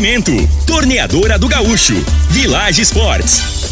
Oferecimento: 0.00 0.32
Torneadora 0.66 1.38
do 1.38 1.46
Gaúcho, 1.46 1.94
Village 2.30 2.80
Sports, 2.80 3.59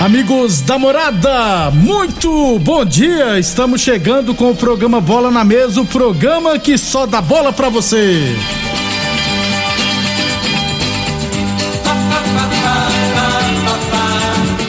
Amigos 0.00 0.60
da 0.60 0.78
morada, 0.78 1.70
muito 1.72 2.60
bom 2.60 2.84
dia! 2.84 3.38
Estamos 3.40 3.80
chegando 3.80 4.34
com 4.34 4.52
o 4.52 4.54
programa 4.54 5.00
Bola 5.00 5.32
na 5.32 5.44
Mesa 5.44 5.80
o 5.80 5.86
programa 5.86 6.58
que 6.60 6.78
só 6.78 7.06
dá 7.06 7.20
bola 7.20 7.52
pra 7.52 7.68
você. 7.68 8.36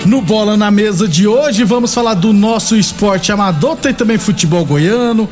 No 0.07 0.21
Bola 0.21 0.57
na 0.57 0.71
Mesa 0.71 1.07
de 1.07 1.27
hoje, 1.27 1.63
vamos 1.63 1.93
falar 1.93 2.15
do 2.15 2.33
nosso 2.33 2.75
esporte 2.75 3.31
amador, 3.31 3.75
tem 3.75 3.93
também 3.93 4.17
futebol 4.17 4.65
goiano, 4.65 5.29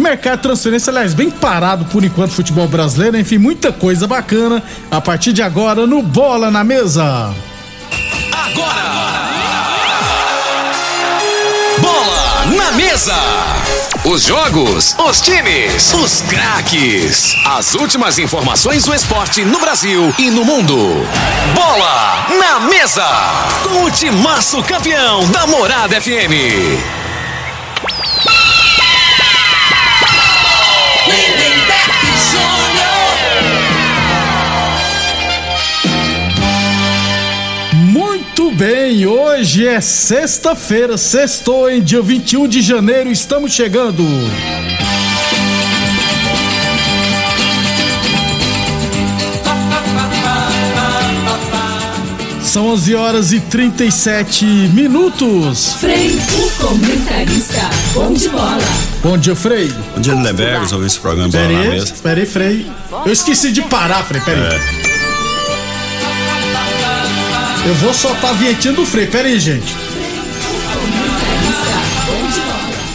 mercado 0.00 0.36
de 0.36 0.42
transferência, 0.42 0.90
aliás, 0.90 1.14
bem 1.14 1.30
parado 1.30 1.84
por 1.86 2.04
enquanto, 2.04 2.32
futebol 2.32 2.68
brasileiro, 2.68 3.16
enfim, 3.18 3.38
muita 3.38 3.72
coisa 3.72 4.06
bacana 4.06 4.62
a 4.90 5.00
partir 5.00 5.32
de 5.32 5.42
agora 5.42 5.86
no 5.86 6.02
Bola 6.02 6.50
na 6.50 6.62
Mesa. 6.62 7.34
Bola 11.78 12.46
na 12.56 12.72
mesa. 12.72 13.14
Os 14.04 14.22
jogos, 14.22 14.94
os 14.98 15.20
times, 15.20 15.92
os 15.94 16.22
craques. 16.22 17.34
As 17.44 17.74
últimas 17.74 18.18
informações 18.18 18.84
do 18.84 18.94
esporte 18.94 19.44
no 19.44 19.58
Brasil 19.58 20.14
e 20.18 20.30
no 20.30 20.44
mundo. 20.44 20.76
Bola 21.54 22.26
na 22.38 22.60
mesa. 22.60 23.06
Com 23.64 23.84
o 23.84 23.90
timaço 23.90 24.62
campeão 24.62 25.28
da 25.30 25.46
Morada 25.46 26.00
FM. 26.00 27.05
Bem, 38.56 39.06
hoje 39.06 39.66
é 39.66 39.80
sexta-feira, 39.80 40.96
sextou 40.96 41.68
em 41.70 41.82
dia 41.82 42.00
21 42.00 42.48
de 42.48 42.62
janeiro, 42.62 43.10
estamos 43.10 43.52
chegando. 43.52 44.02
São 52.42 52.68
11 52.68 52.94
horas 52.94 53.32
e 53.32 53.40
37 53.40 54.44
minutos. 54.72 55.74
Frei, 55.74 56.18
o 56.38 56.50
comentarista. 56.66 57.68
Bom 57.92 58.12
de 58.14 58.28
bola. 58.30 58.58
Bom 59.02 59.18
dia, 59.18 59.36
Frei. 59.36 59.70
Bom 59.94 60.00
dia, 60.00 60.14
Lindenberg, 60.14 60.64
os 60.64 60.72
ouvintes 60.72 60.96
do 60.96 61.02
programa 61.02 61.28
Bola 61.28 61.44
na 61.44 61.48
Peraí, 61.58 61.68
Mesa. 61.68 61.94
peraí, 62.02 62.24
Frei. 62.26 62.66
Eu 63.04 63.12
esqueci 63.12 63.52
de 63.52 63.60
parar, 63.62 64.04
Frei, 64.04 64.22
peraí. 64.22 64.54
É. 64.82 64.85
Eu 67.66 67.74
vou 67.74 67.92
soltar 67.92 68.30
a 68.30 68.32
vinhetinha 68.34 68.72
do 68.72 68.86
Frei, 68.86 69.08
peraí, 69.08 69.40
gente. 69.40 69.74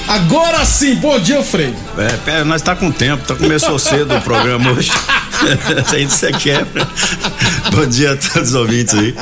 Agora 0.07 0.63
sim, 0.63 0.95
bom 0.95 1.19
dia, 1.19 1.43
Frei. 1.43 1.75
É, 1.97 2.07
pera, 2.23 2.45
nós 2.45 2.61
tá 2.61 2.73
com 2.73 2.89
tempo, 2.89 3.21
tá 3.25 3.35
começou 3.35 3.77
cedo 3.77 4.15
o 4.15 4.21
programa 4.21 4.71
hoje. 4.71 4.89
A 5.91 5.97
gente 5.97 6.13
se 6.13 6.31
quebra. 6.31 6.87
Bom 7.71 7.85
dia 7.85 8.11
a 8.11 8.17
todos 8.17 8.49
os 8.49 8.55
ouvintes 8.55 8.93
aí. 8.93 9.15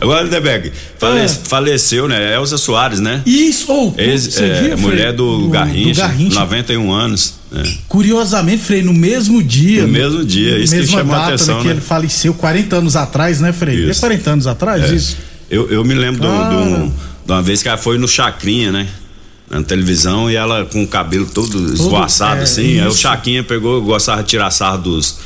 Agora, 0.00 0.22
Lindenberg, 0.22 0.72
fale- 0.98 1.20
É. 1.20 1.28
faleceu, 1.28 2.08
né? 2.08 2.34
Elza 2.34 2.56
Soares, 2.56 3.00
né? 3.00 3.22
Isso, 3.26 3.70
ou 3.70 3.94
Ex, 3.98 4.24
você 4.26 4.44
é, 4.44 4.56
Frei? 4.56 4.76
mulher 4.76 5.12
do, 5.12 5.48
Garrincha, 5.48 6.02
do 6.02 6.08
Garrincha. 6.08 6.40
91 6.40 6.92
anos. 6.92 7.34
né? 7.50 7.62
Curiosamente, 7.88 8.62
Frei, 8.64 8.82
no 8.82 8.94
mesmo 8.94 9.42
dia. 9.42 9.82
No 9.82 9.88
mesmo 9.88 10.24
dia, 10.24 10.58
isso 10.58 10.74
que 10.74 10.86
chamou 10.86 11.14
a 11.14 11.18
data, 11.18 11.34
atenção, 11.34 11.56
né, 11.58 11.62
que 11.62 11.68
ele 11.68 11.80
faleceu 11.82 12.32
40 12.32 12.76
anos 12.76 12.96
atrás, 12.96 13.40
né, 13.40 13.52
Frei? 13.52 13.76
Isso. 13.90 13.98
É 13.98 14.00
40 14.00 14.30
anos 14.30 14.46
atrás, 14.46 14.90
É. 14.90 14.94
isso? 14.94 15.16
Eu, 15.50 15.70
eu 15.70 15.84
me 15.84 15.92
lembro 15.94 16.20
de 16.22 16.26
Ah. 16.26 16.48
de 16.48 16.54
um- 16.56 16.88
de 17.26 17.30
uma 17.32 17.42
vez 17.42 17.62
que 17.62 17.68
ela 17.68 17.76
foi 17.76 17.98
no 17.98 18.08
Chacrinha, 18.08 18.72
né? 18.72 18.88
Na 19.50 19.62
televisão 19.62 20.30
e 20.30 20.34
ela 20.34 20.64
com 20.64 20.82
o 20.82 20.86
cabelo 20.88 21.26
todo 21.26 21.74
esvoaçado 21.74 22.40
é, 22.40 22.44
assim. 22.44 22.80
Aí 22.80 22.86
o 22.86 22.88
isso. 22.88 23.00
Chaquinha 23.00 23.44
pegou, 23.44 23.82
gostava 23.82 24.22
de 24.22 24.28
tirar 24.30 24.50
sarro 24.50 24.78
dos, 24.78 25.18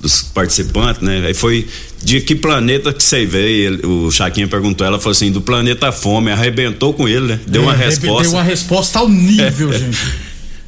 dos 0.00 0.22
participantes, 0.22 1.00
né? 1.02 1.24
Aí 1.26 1.34
foi 1.34 1.66
de 2.02 2.20
que 2.20 2.34
planeta 2.34 2.92
que 2.92 3.02
você 3.02 3.24
veio? 3.24 3.74
Ele- 3.74 3.86
o 3.86 4.10
Chaquinha 4.10 4.46
perguntou, 4.46 4.86
ela 4.86 4.98
falou 4.98 5.12
assim: 5.12 5.32
do 5.32 5.40
planeta 5.40 5.90
Fome, 5.92 6.30
arrebentou 6.30 6.92
com 6.92 7.08
ele, 7.08 7.26
né? 7.26 7.40
Deu 7.46 7.62
uma 7.62 7.72
É, 7.74 7.76
resposta. 7.86 8.22
Deu 8.22 8.32
uma 8.32 8.42
resposta 8.42 8.98
ao 8.98 9.08
nível, 9.08 9.72
gente. 9.78 9.98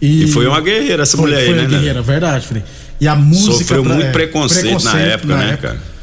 E 0.01 0.27
foi 0.29 0.47
uma 0.47 0.61
guerreira 0.61 1.03
essa 1.03 1.17
Foi- 1.17 1.27
mulher 1.27 1.41
aí, 1.41 1.47
foi 1.47 1.55
né? 1.57 1.63
uma 1.63 1.69
né? 1.71 1.77
guerreira, 1.79 2.03
verdade, 2.03 2.47
Frei. 2.47 2.63
E 3.01 3.07
a 3.09 3.15
música. 3.15 3.53
Sofreu 3.59 3.83
pra- 3.83 3.95
muito 3.95 4.07
é, 4.07 4.13
preconceito, 4.13 4.85
na 4.85 4.99
época, 4.99 5.37
né, 5.37 5.59
cara? 5.61 5.97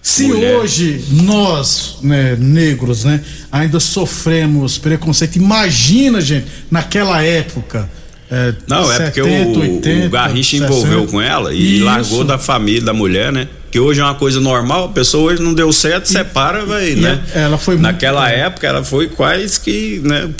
Se 0.00 0.28
Mulher. 0.28 0.54
hoje 0.58 1.04
nós, 1.10 1.96
né, 2.00 2.36
negros, 2.38 3.02
né, 3.02 3.20
ainda 3.50 3.80
sofremos 3.80 4.78
preconceito, 4.78 5.34
imagina, 5.34 6.20
gente, 6.20 6.46
naquela 6.70 7.20
época. 7.24 7.90
É, 8.30 8.52
Não, 8.66 8.90
é 8.92 8.98
porque 9.10 9.22
70, 9.22 9.58
o, 9.58 9.62
80, 9.62 10.06
o 10.06 10.10
Garrincha 10.10 10.50
60. 10.58 10.66
envolveu 10.72 11.06
com 11.06 11.20
ela 11.20 11.54
e 11.54 11.76
Isso. 11.76 11.84
largou 11.84 12.24
da 12.24 12.38
família, 12.38 12.82
da 12.82 12.92
mulher, 12.92 13.30
né? 13.32 13.48
Que 13.70 13.78
hoje 13.80 14.00
é 14.00 14.04
uma 14.04 14.14
coisa 14.14 14.40
normal, 14.40 14.84
a 14.86 14.88
pessoa 14.88 15.32
hoje 15.32 15.42
não 15.42 15.52
deu 15.52 15.70
certo, 15.72 16.06
separa, 16.06 16.64
vai, 16.64 16.92
e 16.92 16.96
né? 16.96 17.20
ela 17.34 17.58
foi 17.58 17.74
muito- 17.74 17.82
Naquela 17.82 18.30
época, 18.30 18.66
ela 18.66 18.82
foi 18.82 19.08
quase 19.08 19.60
que, 19.60 20.00
né? 20.02 20.30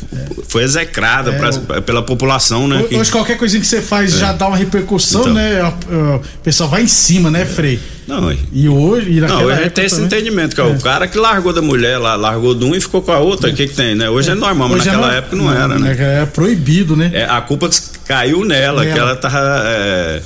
Foi 0.49 0.63
execrada 0.63 1.33
É, 1.33 1.39
pras- 1.39 1.61
pela 1.85 2.03
população, 2.03 2.67
né? 2.67 2.85
Hoje, 2.91 3.05
que- 3.05 3.11
qualquer 3.13 3.37
coisinha 3.37 3.61
que 3.61 3.67
você 3.67 3.83
faz 3.83 4.13
já 4.13 4.33
dá 4.33 4.47
uma 4.49 4.57
repercussão, 4.57 5.21
Então. 5.23 5.35
né? 5.35 5.63
O 5.91 6.21
pessoal 6.43 6.71
vai 6.71 6.83
em 6.83 6.87
cima, 6.89 7.31
né, 7.31 7.45
Frei? 7.45 7.79
Não, 8.07 8.31
é. 8.31 8.37
E 8.53 8.69
hoje, 8.69 9.11
e 9.11 9.21
Não, 9.21 9.29
naquela 9.29 9.55
hoje 9.55 9.71
tem 9.71 9.85
esse 9.85 9.97
também- 9.97 10.07
entendimento, 10.07 10.55
que 10.55 10.61
é. 10.61 10.65
o 10.65 10.79
cara 10.81 11.09
que 11.09 11.19
largou 11.19 11.53
da 11.53 11.61
mulher 11.61 11.99
lá, 11.99 12.15
largou 12.15 12.55
de 12.55 12.65
um 12.65 12.75
e 12.75 12.81
ficou 12.81 13.03
com 13.03 13.11
a 13.11 13.19
outra, 13.19 13.51
o 13.51 13.53
que 13.55 13.67
que 13.67 13.75
tem, 13.75 13.95
né? 13.97 14.09
Hoje 14.09 14.31
é, 14.31 14.35
normal, 14.35 14.69
mas 14.69 14.81
Hoje 14.81 14.89
é 14.89 14.93
naquela 14.93 15.11
no- 15.13 15.19
época 15.19 15.37
não 15.37 15.53
era, 15.53 15.79
né? 15.79 15.97
É 16.23 16.27
proibido, 16.27 16.95
né? 16.97 17.11
É, 17.13 17.25
a 17.25 17.41
culpa 17.41 17.69
caiu 18.07 18.45
nela, 18.45 18.85
que 18.87 18.97
ela 18.97 19.17
tava 19.17 19.41
é, 19.67 20.23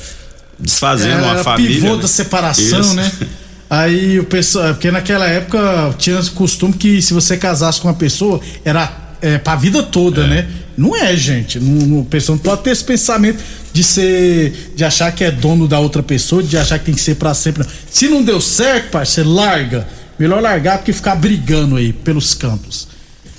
desfazendo 0.58 1.22
uma 1.24 1.36
família. 1.42 1.74
pivô 1.80 1.96
né? 1.96 2.02
da 2.02 2.08
separação, 2.08 2.80
Isso. 2.80 2.94
né? 2.94 3.10
Aí 3.70 4.18
o 4.18 4.24
pessoal, 4.24 4.74
porque 4.74 4.90
naquela 4.90 5.26
época 5.28 5.94
tinha 5.96 6.18
esse 6.18 6.30
costume 6.32 6.72
que 6.74 7.00
se 7.00 7.14
você 7.14 7.36
casasse 7.36 7.80
com 7.80 7.86
uma 7.88 7.94
pessoa 7.94 8.40
era 8.64 8.92
é, 9.22 9.38
pra 9.38 9.54
vida 9.54 9.82
toda, 9.82 10.26
né? 10.26 10.48
Não 10.76 10.96
é, 10.96 11.14
gente. 11.16 11.60
Não, 11.60 11.86
não- 11.86 12.00
a 12.02 12.04
pessoa 12.04 12.34
não 12.36 12.42
pode 12.42 12.62
ter 12.62 12.70
esse 12.70 12.82
pensamento 12.84 13.38
de 13.72 13.84
ser, 13.84 14.72
de 14.75 14.84
achar 14.84 15.12
que 15.12 15.22
é 15.25 15.31
dono 15.31 15.69
da 15.69 15.78
outra 15.78 16.02
pessoa, 16.02 16.43
de 16.43 16.56
achar 16.58 16.78
que 16.78 16.87
tem 16.87 16.94
que 16.94 17.00
ser 17.00 17.14
pra 17.17 17.34
sempre. 17.34 17.64
Se 17.90 18.08
não 18.08 18.22
deu 18.22 18.40
certo, 18.40 18.90
parceiro, 18.90 19.31
larga. 19.32 19.87
Melhor 20.19 20.43
largar 20.43 20.78
porque 20.78 20.93
ficar 20.93 21.14
brigando 21.17 21.76
aí 21.76 21.93
pelos 21.93 22.34
campos. 22.34 22.88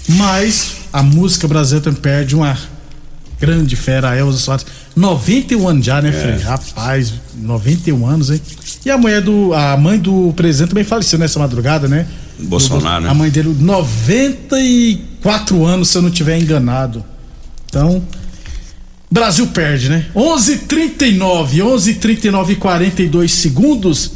Mas 0.08 0.78
a 0.92 1.04
música 1.04 1.48
brasileira 1.48 1.84
também 1.84 2.02
perde 2.02 2.36
uma 2.36 2.58
grande 3.40 3.76
fera, 3.76 4.10
a 4.12 4.18
Elza 4.18 4.40
Soares. 4.40 4.66
91 4.96 5.68
anos 5.68 5.86
já, 5.86 6.02
né, 6.02 6.12
Frei? 6.12 6.38
Rapaz, 6.40 7.14
91 7.36 8.06
anos, 8.06 8.30
hein? 8.30 8.42
E 8.86 8.90
a 8.90 8.98
mulher 8.98 9.22
do. 9.22 9.54
A 9.54 9.78
mãe 9.78 9.98
do 10.00 10.34
presidente 10.36 10.70
também 10.70 10.84
faleceu 10.84 11.20
nessa 11.20 11.40
madrugada, 11.40 11.88
né? 11.88 12.08
Bolsonaro, 12.40 13.02
Do- 13.02 13.06
né? 13.06 13.12
A 13.12 13.14
mãe 13.14 13.30
dele, 13.30 13.56
94 13.60 15.66
anos, 15.66 15.90
se 15.90 15.98
eu 15.98 16.02
não 16.02 16.10
tiver 16.10 16.40
enganado. 16.40 17.04
Então. 17.70 18.02
Brasil 19.12 19.46
perde, 19.48 19.90
né? 19.90 20.06
11:39, 20.16 21.62
11:39 21.62 22.52
e 22.52 22.56
42 22.56 23.32
segundos. 23.32 24.14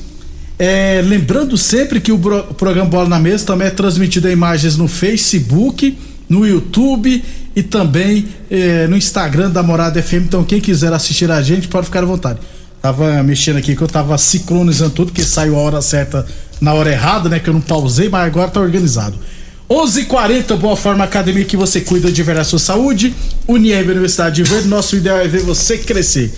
É, 0.57 1.01
lembrando 1.03 1.57
sempre 1.57 1.99
que 1.99 2.13
o, 2.13 2.17
programa 2.17 2.89
Bola 2.89 3.09
na 3.09 3.19
Mesa 3.19 3.45
também 3.45 3.67
é 3.67 3.71
transmitido 3.71 4.29
em 4.29 4.31
imagens 4.31 4.77
no 4.77 4.87
Facebook, 4.87 5.97
no 6.29 6.47
YouTube 6.47 7.21
e 7.53 7.61
também 7.61 8.25
é, 8.49 8.87
no 8.87 8.95
Instagram 8.95 9.51
da 9.51 9.61
Morada 9.61 10.01
FM. 10.01 10.27
Então, 10.27 10.45
quem 10.45 10.61
quiser 10.61 10.93
assistir 10.93 11.29
a 11.29 11.41
gente 11.41 11.67
pode 11.67 11.87
ficar 11.87 12.03
à 12.03 12.05
vontade. 12.05 12.39
Tava 12.81 13.21
mexendo 13.21 13.57
aqui 13.57 13.75
que 13.75 13.81
eu 13.81 13.87
tava 13.89 14.17
sincronizando 14.17 14.91
tudo, 14.91 15.11
que 15.11 15.23
saiu 15.23 15.57
a 15.57 15.59
hora 15.59 15.81
certa 15.81 16.25
na 16.61 16.73
hora 16.73 16.89
errada, 16.89 17.27
né? 17.27 17.39
Que 17.39 17.49
eu 17.49 17.53
não 17.53 17.61
pausei, 17.61 18.07
mas 18.07 18.25
agora 18.25 18.49
tá 18.49 18.61
organizado. 18.61 19.17
11:40 19.69 20.55
Boa 20.57 20.75
Forma 20.75 21.03
Academia 21.03 21.43
que 21.43 21.57
você 21.57 21.81
cuida 21.81 22.11
de 22.11 22.21
ver 22.21 22.37
a 22.37 22.43
sua 22.43 22.59
saúde. 22.59 23.15
Unieb 23.47 23.89
Universidade 23.89 24.35
de 24.35 24.43
Verde, 24.43 24.67
nosso 24.67 24.95
ideal 24.95 25.17
é 25.17 25.27
ver 25.27 25.41
você 25.41 25.77
crescer. 25.77 26.31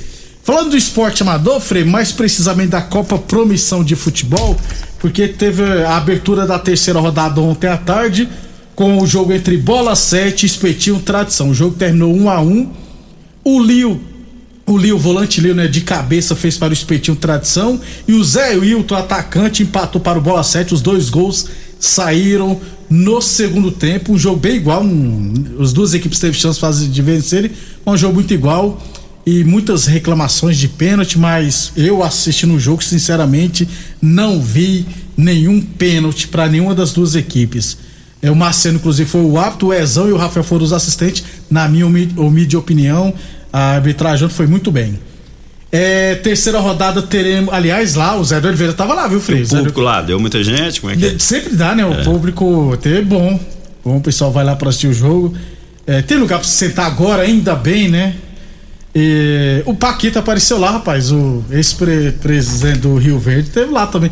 Falando 0.43 0.69
do 0.69 0.77
esporte 0.77 1.23
amador, 1.23 1.59
Frei, 1.59 1.83
mais 1.83 2.13
precisamente 2.13 2.69
da 2.69 2.81
Copa 2.81 3.17
Promissão 3.17 3.83
de 3.83 3.97
Futebol, 3.97 4.55
porque 4.97 5.27
teve 5.27 5.61
a 5.83 5.97
abertura 5.97 6.47
da 6.47 6.57
terceira 6.57 7.01
rodada 7.01 7.41
ontem 7.41 7.67
à 7.67 7.75
tarde, 7.75 8.29
com 8.73 8.97
o 8.97 9.05
jogo 9.05 9.33
entre 9.33 9.57
Bola 9.57 9.93
7 9.93 10.43
e 10.43 10.45
Espetinho 10.45 10.99
Tradição. 11.01 11.49
O 11.49 11.53
jogo 11.53 11.75
terminou 11.75 12.15
1 12.15 12.29
a 12.29 12.39
1 12.39 12.69
O 13.43 13.61
Lio, 13.61 13.99
o 14.65 14.77
Lio, 14.77 14.97
volante 14.97 15.41
Lio, 15.41 15.53
né, 15.53 15.67
de 15.67 15.81
cabeça 15.81 16.33
fez 16.33 16.57
para 16.57 16.69
o 16.69 16.73
Espetinho 16.73 17.17
Tradição. 17.17 17.77
E 18.07 18.13
o 18.13 18.23
Zé 18.23 18.55
Wilton, 18.55 18.95
atacante, 18.95 19.63
empatou 19.63 19.99
para 19.99 20.17
o 20.17 20.21
Bola 20.21 20.43
7. 20.43 20.73
Os 20.73 20.81
dois 20.81 21.09
gols 21.09 21.47
saíram 21.77 22.59
no 22.89 23.21
segundo 23.21 23.71
tempo. 23.71 24.13
Um 24.13 24.17
jogo 24.17 24.37
bem 24.39 24.55
igual. 24.55 24.83
Um, 24.83 25.33
as 25.59 25.73
duas 25.73 25.93
equipes 25.93 26.19
teve 26.19 26.37
chance 26.37 26.59
de 26.87 27.01
vencerem. 27.01 27.51
Um 27.85 27.95
jogo 27.97 28.15
muito 28.15 28.33
igual 28.33 28.81
e 29.25 29.43
muitas 29.43 29.85
reclamações 29.85 30.57
de 30.57 30.69
pênalti, 30.69 31.19
mas 31.19 31.73
eu 31.75 32.01
assistindo 32.01 32.53
o 32.53 32.59
jogo, 32.59 32.81
sinceramente, 32.81 33.67
não 34.01 34.41
vi 34.41 34.85
nenhum 35.17 35.59
pênalti 35.59 36.29
para 36.29 36.47
nenhuma 36.47 36.73
das 36.73 36.93
duas 36.93 37.13
equipes. 37.13 37.77
É, 38.21 38.31
o 38.31 38.35
Marcelo, 38.35 38.77
inclusive, 38.77 39.09
foi 39.09 39.21
o 39.21 39.37
árbitro, 39.37 39.67
o 39.67 39.73
Ezão 39.73 40.07
e 40.07 40.13
o 40.13 40.17
Rafael 40.17 40.45
foram 40.45 40.63
os 40.63 40.71
assistentes. 40.71 41.23
Na 41.51 41.67
minha 41.67 41.85
humi- 41.85 42.09
humilde 42.15 42.55
opinião, 42.55 43.13
a 43.51 43.73
arbitragem 43.75 44.29
foi 44.29 44.47
muito 44.47 44.71
bem. 44.71 44.97
É, 45.71 46.15
terceira 46.15 46.59
rodada 46.59 47.01
teremos, 47.01 47.53
aliás, 47.53 47.95
lá, 47.95 48.15
o 48.15 48.23
Zé 48.23 48.39
do 48.39 48.47
Oliveira 48.47 48.71
tava 48.73 48.93
lá, 48.93 49.07
viu, 49.07 49.19
Frei? 49.19 49.41
O 49.41 49.45
Zé 49.45 49.55
do- 49.55 49.57
público 49.59 49.81
lá, 49.81 50.01
deu 50.01 50.19
muita 50.19 50.41
gente? 50.43 50.79
Como 50.79 50.93
é 50.93 50.95
que 50.95 51.05
é? 51.05 51.19
Sempre 51.19 51.55
dá, 51.55 51.75
né? 51.75 51.85
O 51.85 52.03
público 52.03 52.71
até 52.73 52.99
é 52.99 53.01
bom. 53.01 53.37
Bom, 53.83 53.97
o 53.97 54.01
pessoal 54.01 54.31
vai 54.31 54.45
lá 54.45 54.55
para 54.55 54.69
assistir 54.69 54.87
o 54.87 54.93
jogo. 54.93 55.35
É, 55.85 56.01
tem 56.01 56.17
lugar 56.17 56.39
para 56.39 56.47
sentar 56.47 56.85
agora, 56.85 57.23
ainda 57.23 57.55
bem, 57.55 57.87
né? 57.89 58.15
E 58.95 59.61
o 59.65 59.73
Paquito 59.75 60.17
apareceu 60.17 60.57
lá, 60.57 60.71
rapaz. 60.71 61.11
O 61.11 61.43
ex-presidente 61.51 62.79
do 62.79 62.95
Rio 62.97 63.19
Verde 63.19 63.49
teve 63.49 63.71
lá 63.71 63.87
também. 63.87 64.11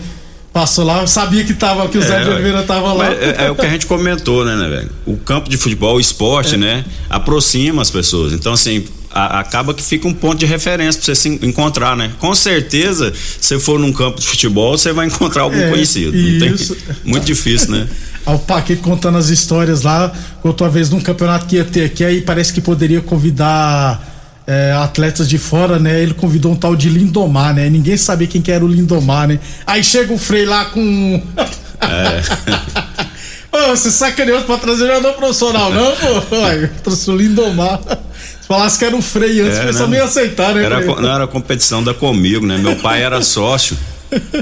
Passou 0.54 0.86
lá, 0.86 1.02
eu 1.02 1.08
sabia 1.08 1.44
que, 1.44 1.54
tava, 1.54 1.88
que 1.90 1.98
o 1.98 2.02
Zé 2.02 2.24
de 2.24 2.30
Oliveira 2.30 2.64
tava 2.64 2.94
lá. 2.94 3.08
É, 3.14 3.46
é 3.48 3.52
o 3.52 3.56
que 3.56 3.66
a 3.66 3.70
gente 3.70 3.86
comentou, 3.86 4.46
né, 4.46 4.56
né, 4.56 4.70
velho? 4.70 4.90
O 5.06 5.18
campo 5.18 5.50
de 5.50 5.58
futebol, 5.58 5.98
o 5.98 6.00
esporte, 6.00 6.56
né, 6.56 6.86
aproxima 7.10 7.82
as 7.82 7.90
pessoas. 7.92 8.32
Então, 8.32 8.54
assim, 8.54 8.86
a- 9.16 9.40
acaba 9.40 9.74
que 9.74 9.82
fica 9.82 10.08
um 10.08 10.14
ponto 10.14 10.38
de 10.38 10.46
referência 10.46 11.00
pra 11.02 11.06
você 11.06 11.16
se 11.16 11.30
en- 11.30 11.40
encontrar, 11.42 11.96
né? 11.96 12.12
Com 12.20 12.36
certeza, 12.36 13.12
se 13.16 13.48
você 13.48 13.60
for 13.60 13.80
num 13.80 13.92
campo 13.94 14.20
de 14.20 14.28
futebol, 14.28 14.78
você 14.78 14.92
vai 14.94 15.08
encontrar 15.08 15.44
algum 15.44 15.58
É, 15.58 15.70
conhecido. 15.70 16.12
Não 16.16 16.40
tem- 16.40 16.54
isso. 16.54 16.76
muito 17.06 17.26
difícil, 17.26 17.72
né? 17.72 17.88
Aí 18.26 18.36
o 18.36 18.40
Paquito 18.40 18.82
contando 18.82 19.18
as 19.18 19.30
histórias 19.30 19.84
lá, 19.84 20.12
uma 20.44 20.70
vez 20.70 20.90
num 20.90 21.00
campeonato 21.00 21.46
que 21.46 21.56
ia 21.56 21.64
ter 21.64 21.86
aqui, 21.86 22.04
aí 22.04 22.22
parece 22.22 22.52
que 22.54 22.60
poderia 22.62 23.02
convidar 23.02 24.12
é, 24.48 24.74
atletas 24.74 25.28
de 25.28 25.40
fora, 25.40 25.80
né? 25.80 26.04
Ele 26.04 26.14
convidou 26.14 26.52
um 26.52 26.56
tal 26.56 26.76
de 26.76 26.88
Lindomar, 26.88 27.52
né? 27.56 27.68
Ninguém 27.68 27.98
sabia 27.98 28.28
quem 28.28 28.44
que 28.44 28.52
era 28.52 28.64
o 28.64 28.68
Lindomar, 28.68 29.28
né? 29.28 29.40
Aí 29.66 29.84
chega 29.84 30.14
o 30.14 30.20
Frei 30.20 30.46
lá 30.46 30.66
com. 30.66 31.20
Ô, 33.52 33.70
você 33.76 33.90
sacaneou 33.90 34.42
pra 34.42 34.58
trazer 34.58 34.86
jogador 34.86 35.14
profissional, 35.14 35.72
não, 35.72 35.92
pô? 35.96 36.26
Ué, 36.44 36.70
trouxe 36.84 37.10
o 37.10 37.16
Lindomar. 37.16 37.80
Se 38.46 38.48
falasse 38.48 38.78
que 38.78 38.86
era 38.86 38.96
o 38.96 39.02
Frei 39.02 39.42
antes, 39.42 39.58
É, 39.58 39.64
o 39.64 39.68
pessoal 39.68 39.94
ia 39.96 40.04
aceitar, 40.04 40.54
né? 40.54 40.64
Era, 40.64 40.80
não 40.86 41.12
era 41.12 41.26
competição 41.26 41.84
da 41.84 41.96
Comigo, 41.96 42.46
né? 42.46 42.60
Meu 42.60 42.76
pai 42.76 43.02
era 43.02 43.20
sócio. 43.24 43.76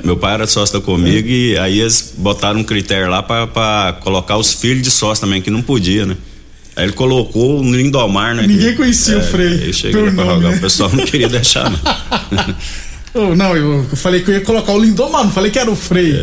Meu 0.04 0.18
pai 0.18 0.34
era 0.34 0.46
sócio 0.46 0.78
da 0.78 0.86
Comigo 0.86 1.30
e 1.30 1.58
aí 1.58 1.80
eles 1.80 2.14
botaram 2.18 2.60
um 2.60 2.66
critério 2.66 3.10
lá 3.10 3.24
pra, 3.24 3.48
pra 3.48 3.98
colocar 4.02 4.36
os 4.36 4.52
filhos 4.52 4.84
de 4.84 4.92
sócio 4.92 5.22
também, 5.24 5.42
que 5.42 5.50
não 5.50 5.62
podia, 5.62 6.06
né? 6.06 6.18
Aí 6.76 6.84
ele 6.84 6.92
colocou 6.92 7.62
o 7.62 7.64
Lindomar, 7.64 8.36
né? 8.36 8.46
Ninguém 8.46 8.76
conhecia 8.76 9.20
o 9.20 9.22
Frei 9.22 9.48
Aí 9.48 9.68
eu 9.68 9.74
cheguei 9.74 10.12
pra 10.12 10.24
rogar, 10.26 10.52
né? 10.52 10.58
o 10.58 10.60
pessoal 10.60 10.90
não 10.92 11.06
queria 11.06 11.30
deixar, 11.30 11.70
não. 11.72 11.80
Oh, 13.14 13.36
não, 13.36 13.56
eu, 13.56 13.86
falei 13.96 14.22
que 14.22 14.32
eu 14.32 14.36
ia 14.36 14.42
colocar 14.42 14.74
o 14.74 14.80
Lindomar, 14.84 15.24
não 15.24 15.32
falei 15.32 15.50
que 15.50 15.60
era 15.60 15.72
o 15.72 15.76
Frei. 15.78 16.14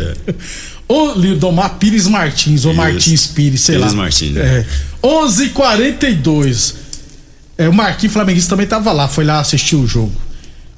O 0.87 1.13
Lindomar 1.15 1.77
Pires 1.79 2.07
Martins, 2.07 2.67
ou 2.67 2.73
É. 2.73 2.75
Martins 2.75 3.27
Pires, 3.29 3.63
sei 3.63 3.77
Pires 3.77 3.93
lá. 3.93 3.97
Martins, 4.03 4.37
É. 4.37 4.43
né? 4.43 4.67
11:42. 5.03 6.75
É, 7.61 7.69
o 7.69 7.75
Marquinhos 7.75 8.15
Flamenguista 8.15 8.49
também 8.49 8.67
tava 8.67 8.91
lá, 8.91 9.07
foi 9.07 9.23
lá 9.23 9.39
assistir 9.39 9.77
o 9.77 9.87
jogo. 9.87 10.13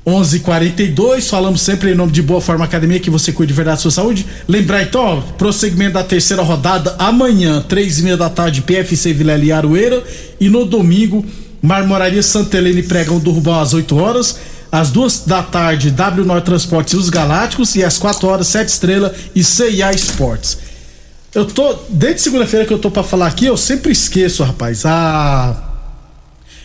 11:42 0.04 1.28
falamos 1.28 1.60
sempre 1.60 1.92
em 1.92 1.94
nome 1.94 2.10
de 2.10 2.20
Boa 2.20 2.40
Forma 2.40 2.64
Academia 2.64 2.98
que 2.98 3.08
você 3.08 3.30
cuide 3.30 3.52
de 3.52 3.56
verdade 3.56 3.76
da 3.76 3.82
sua 3.82 3.92
saúde. 3.92 4.26
Lembrar 4.48 4.82
então, 4.82 5.00
ó, 5.00 5.20
prosseguimento 5.38 5.92
da 5.92 6.02
terceira 6.02 6.42
rodada 6.42 6.96
amanhã, 6.98 7.64
três 7.68 8.00
e 8.00 8.02
meia 8.02 8.16
da 8.16 8.28
tarde, 8.28 8.62
PFC 8.62 9.12
Vilela 9.12 9.44
e 9.44 9.52
Aroeira 9.52 10.02
e 10.40 10.48
no 10.48 10.64
domingo 10.64 11.24
Marmoraria 11.62 12.20
Santa 12.20 12.56
Helena 12.56 12.80
e 12.80 12.82
Pregão 12.82 13.20
do 13.20 13.30
Rubão 13.30 13.60
às 13.60 13.72
8 13.72 13.96
horas. 13.96 14.40
Às 14.72 14.90
duas 14.90 15.22
da 15.24 15.40
tarde, 15.40 15.88
W 15.88 16.26
Nord 16.26 16.44
Transportes 16.44 16.94
e 16.94 16.96
os 16.96 17.08
Galácticos. 17.10 17.76
E 17.76 17.84
às 17.84 17.96
4 17.96 18.26
horas, 18.26 18.48
Sete 18.48 18.70
Estrela 18.70 19.14
e 19.36 19.44
CIA 19.44 19.92
Esportes. 19.92 20.58
Eu 21.32 21.44
tô. 21.44 21.76
Desde 21.88 22.22
segunda-feira 22.22 22.66
que 22.66 22.72
eu 22.72 22.78
tô 22.80 22.90
pra 22.90 23.04
falar 23.04 23.28
aqui, 23.28 23.46
eu 23.46 23.56
sempre 23.56 23.92
esqueço, 23.92 24.42
rapaz. 24.42 24.84
A. 24.84 25.71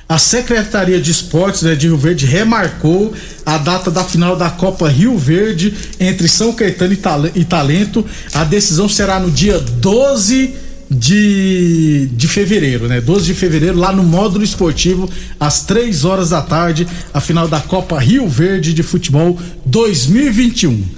A 0.10 0.18
Secretaria 0.18 1.02
de 1.02 1.12
Esportes 1.12 1.64
né, 1.64 1.76
de 1.76 1.88
Rio 1.88 1.98
Verde 1.98 2.26
remarcou 2.26 3.14
a 3.46 3.58
data 3.58 3.92
da 3.92 4.04
final 4.06 4.38
da 4.38 4.50
Copa 4.50 4.88
Rio 4.88 5.18
Verde 5.18 5.74
entre 6.00 6.30
São 6.30 6.54
Caetano 6.54 6.94
e, 6.94 6.96
Tale- 6.96 7.30
Talento. 7.46 8.06
A 8.34 8.46
decisão 8.46 8.88
será 8.88 9.20
no 9.20 9.30
dia 9.30 9.60
12 9.60 10.54
de, 10.90 12.08
de 12.14 12.28
fevereiro, 12.28 12.88
né? 12.88 13.02
12 13.02 13.26
de 13.26 13.34
fevereiro, 13.34 13.78
lá 13.78 13.92
no 13.92 14.04
módulo 14.04 14.46
esportivo, 14.46 15.10
às 15.38 15.64
3 15.66 16.06
horas 16.06 16.30
da 16.30 16.42
tarde, 16.42 16.88
a 17.14 17.20
final 17.20 17.48
da 17.48 17.60
Copa 17.60 18.00
Rio 18.00 18.28
Verde 18.30 18.74
de 18.74 18.84
Futebol 18.84 19.38
2021. 19.66 20.97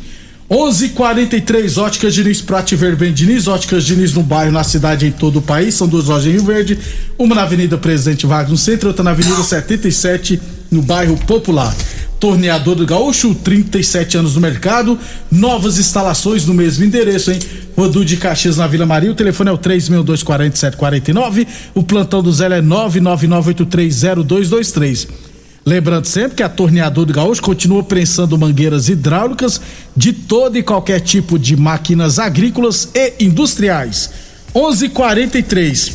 11:43 0.49 1.77
Óticas 1.77 2.15
Diniz 2.15 2.41
Prate 2.41 2.75
Verben 2.75 3.13
Diniz, 3.13 3.47
Óticas 3.47 3.85
Diniz 3.85 4.13
no 4.13 4.23
bairro, 4.23 4.51
na 4.51 4.63
cidade, 4.63 5.05
em 5.05 5.11
todo 5.11 5.37
o 5.37 5.41
país. 5.41 5.75
São 5.75 5.87
duas 5.87 6.05
lojas 6.05 6.25
em 6.25 6.31
Rio 6.31 6.43
Verde, 6.43 6.79
uma 7.19 7.35
na 7.35 7.43
Avenida 7.43 7.77
Presidente 7.77 8.25
Vargas 8.25 8.49
no 8.49 8.57
centro, 8.57 8.87
outra 8.87 9.03
na 9.03 9.11
Avenida 9.11 9.43
77 9.43 10.41
no 10.71 10.81
bairro 10.81 11.15
Popular. 11.27 11.75
Torneador 12.19 12.73
do 12.75 12.85
Gaúcho, 12.85 13.33
37 13.35 14.17
anos 14.17 14.35
no 14.35 14.41
mercado, 14.41 14.99
novas 15.31 15.77
instalações 15.77 16.45
no 16.45 16.53
mesmo 16.53 16.83
endereço, 16.83 17.31
hein? 17.31 17.39
Rodu 17.77 18.03
de 18.03 18.17
Caxias 18.17 18.57
na 18.57 18.67
Vila 18.67 18.87
Maria, 18.87 19.11
o 19.11 19.15
telefone 19.15 19.51
é 19.51 19.53
o 19.53 19.57
3624749, 19.57 21.47
o 21.75 21.83
plantão 21.83 22.21
do 22.21 22.33
Zé 22.33 22.47
é 22.47 22.61
999830223. 22.61 25.28
Lembrando 25.69 26.05
sempre 26.07 26.37
que 26.37 26.41
a 26.41 26.49
Torneador 26.49 27.05
do 27.05 27.13
Gaúcho 27.13 27.43
continua 27.43 27.83
prensando 27.83 28.35
mangueiras 28.35 28.89
hidráulicas 28.89 29.61
de 29.95 30.11
todo 30.11 30.57
e 30.57 30.63
qualquer 30.63 30.99
tipo 30.99 31.37
de 31.37 31.55
máquinas 31.55 32.17
agrícolas 32.17 32.89
e 32.95 33.23
industriais. 33.23 34.09
11:43. 34.55 35.91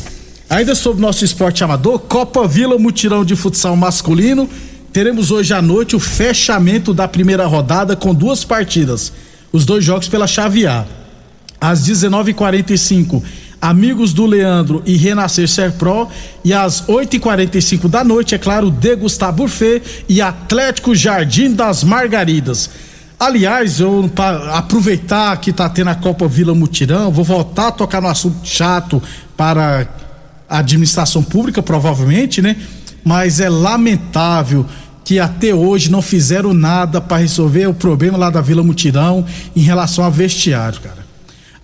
Ainda 0.49 0.75
sobre 0.75 1.01
nosso 1.01 1.25
esporte 1.25 1.61
amador, 1.61 1.99
Copa 1.99 2.47
Vila 2.47 2.79
Mutirão 2.79 3.25
de 3.25 3.35
Futsal 3.35 3.75
Masculino. 3.75 4.49
Teremos 4.93 5.29
hoje 5.29 5.53
à 5.53 5.61
noite 5.61 5.93
o 5.93 5.99
fechamento 5.99 6.93
da 6.93 7.05
primeira 7.05 7.45
rodada 7.45 7.97
com 7.97 8.15
duas 8.15 8.45
partidas. 8.45 9.11
Os 9.51 9.65
dois 9.65 9.83
jogos 9.83 10.07
pela 10.07 10.25
chave 10.25 10.65
A. 10.65 10.85
Às 11.59 11.85
19h45, 11.85 13.21
Amigos 13.65 14.13
do 14.13 14.27
Leandro 14.27 14.83
e 14.85 14.95
Renascer 14.95 15.47
Serpro. 15.49 16.07
E 16.43 16.53
às 16.53 16.83
8h45 16.83 17.87
da 17.87 18.03
noite, 18.03 18.35
é 18.35 18.37
claro, 18.37 18.69
Degustar 18.69 19.33
Buffet 19.33 19.81
e 20.07 20.21
Atlético 20.21 20.93
Jardim 20.93 21.51
das 21.51 21.83
Margaridas. 21.83 22.69
Aliás, 23.19 23.79
eu 23.79 24.07
aproveitar 24.53 25.35
que 25.37 25.51
tá 25.51 25.67
tendo 25.67 25.89
a 25.89 25.95
Copa 25.95 26.27
Vila 26.27 26.53
Mutirão, 26.53 27.11
vou 27.11 27.25
voltar 27.25 27.69
a 27.69 27.71
tocar 27.71 28.01
no 28.01 28.07
assunto 28.07 28.45
chato 28.45 29.01
para 29.35 29.87
a 30.47 30.59
administração 30.59 31.23
pública, 31.23 31.63
provavelmente, 31.63 32.43
né? 32.43 32.57
Mas 33.03 33.39
é 33.39 33.49
lamentável 33.49 34.63
que 35.03 35.19
até 35.19 35.55
hoje 35.55 35.89
não 35.89 36.03
fizeram 36.03 36.53
nada 36.53 37.01
para 37.01 37.17
resolver 37.17 37.65
o 37.65 37.73
problema 37.73 38.15
lá 38.15 38.29
da 38.29 38.41
Vila 38.41 38.61
Mutirão 38.61 39.25
em 39.55 39.61
relação 39.61 40.03
a 40.03 40.09
vestiário, 40.09 40.79
cara. 40.81 41.04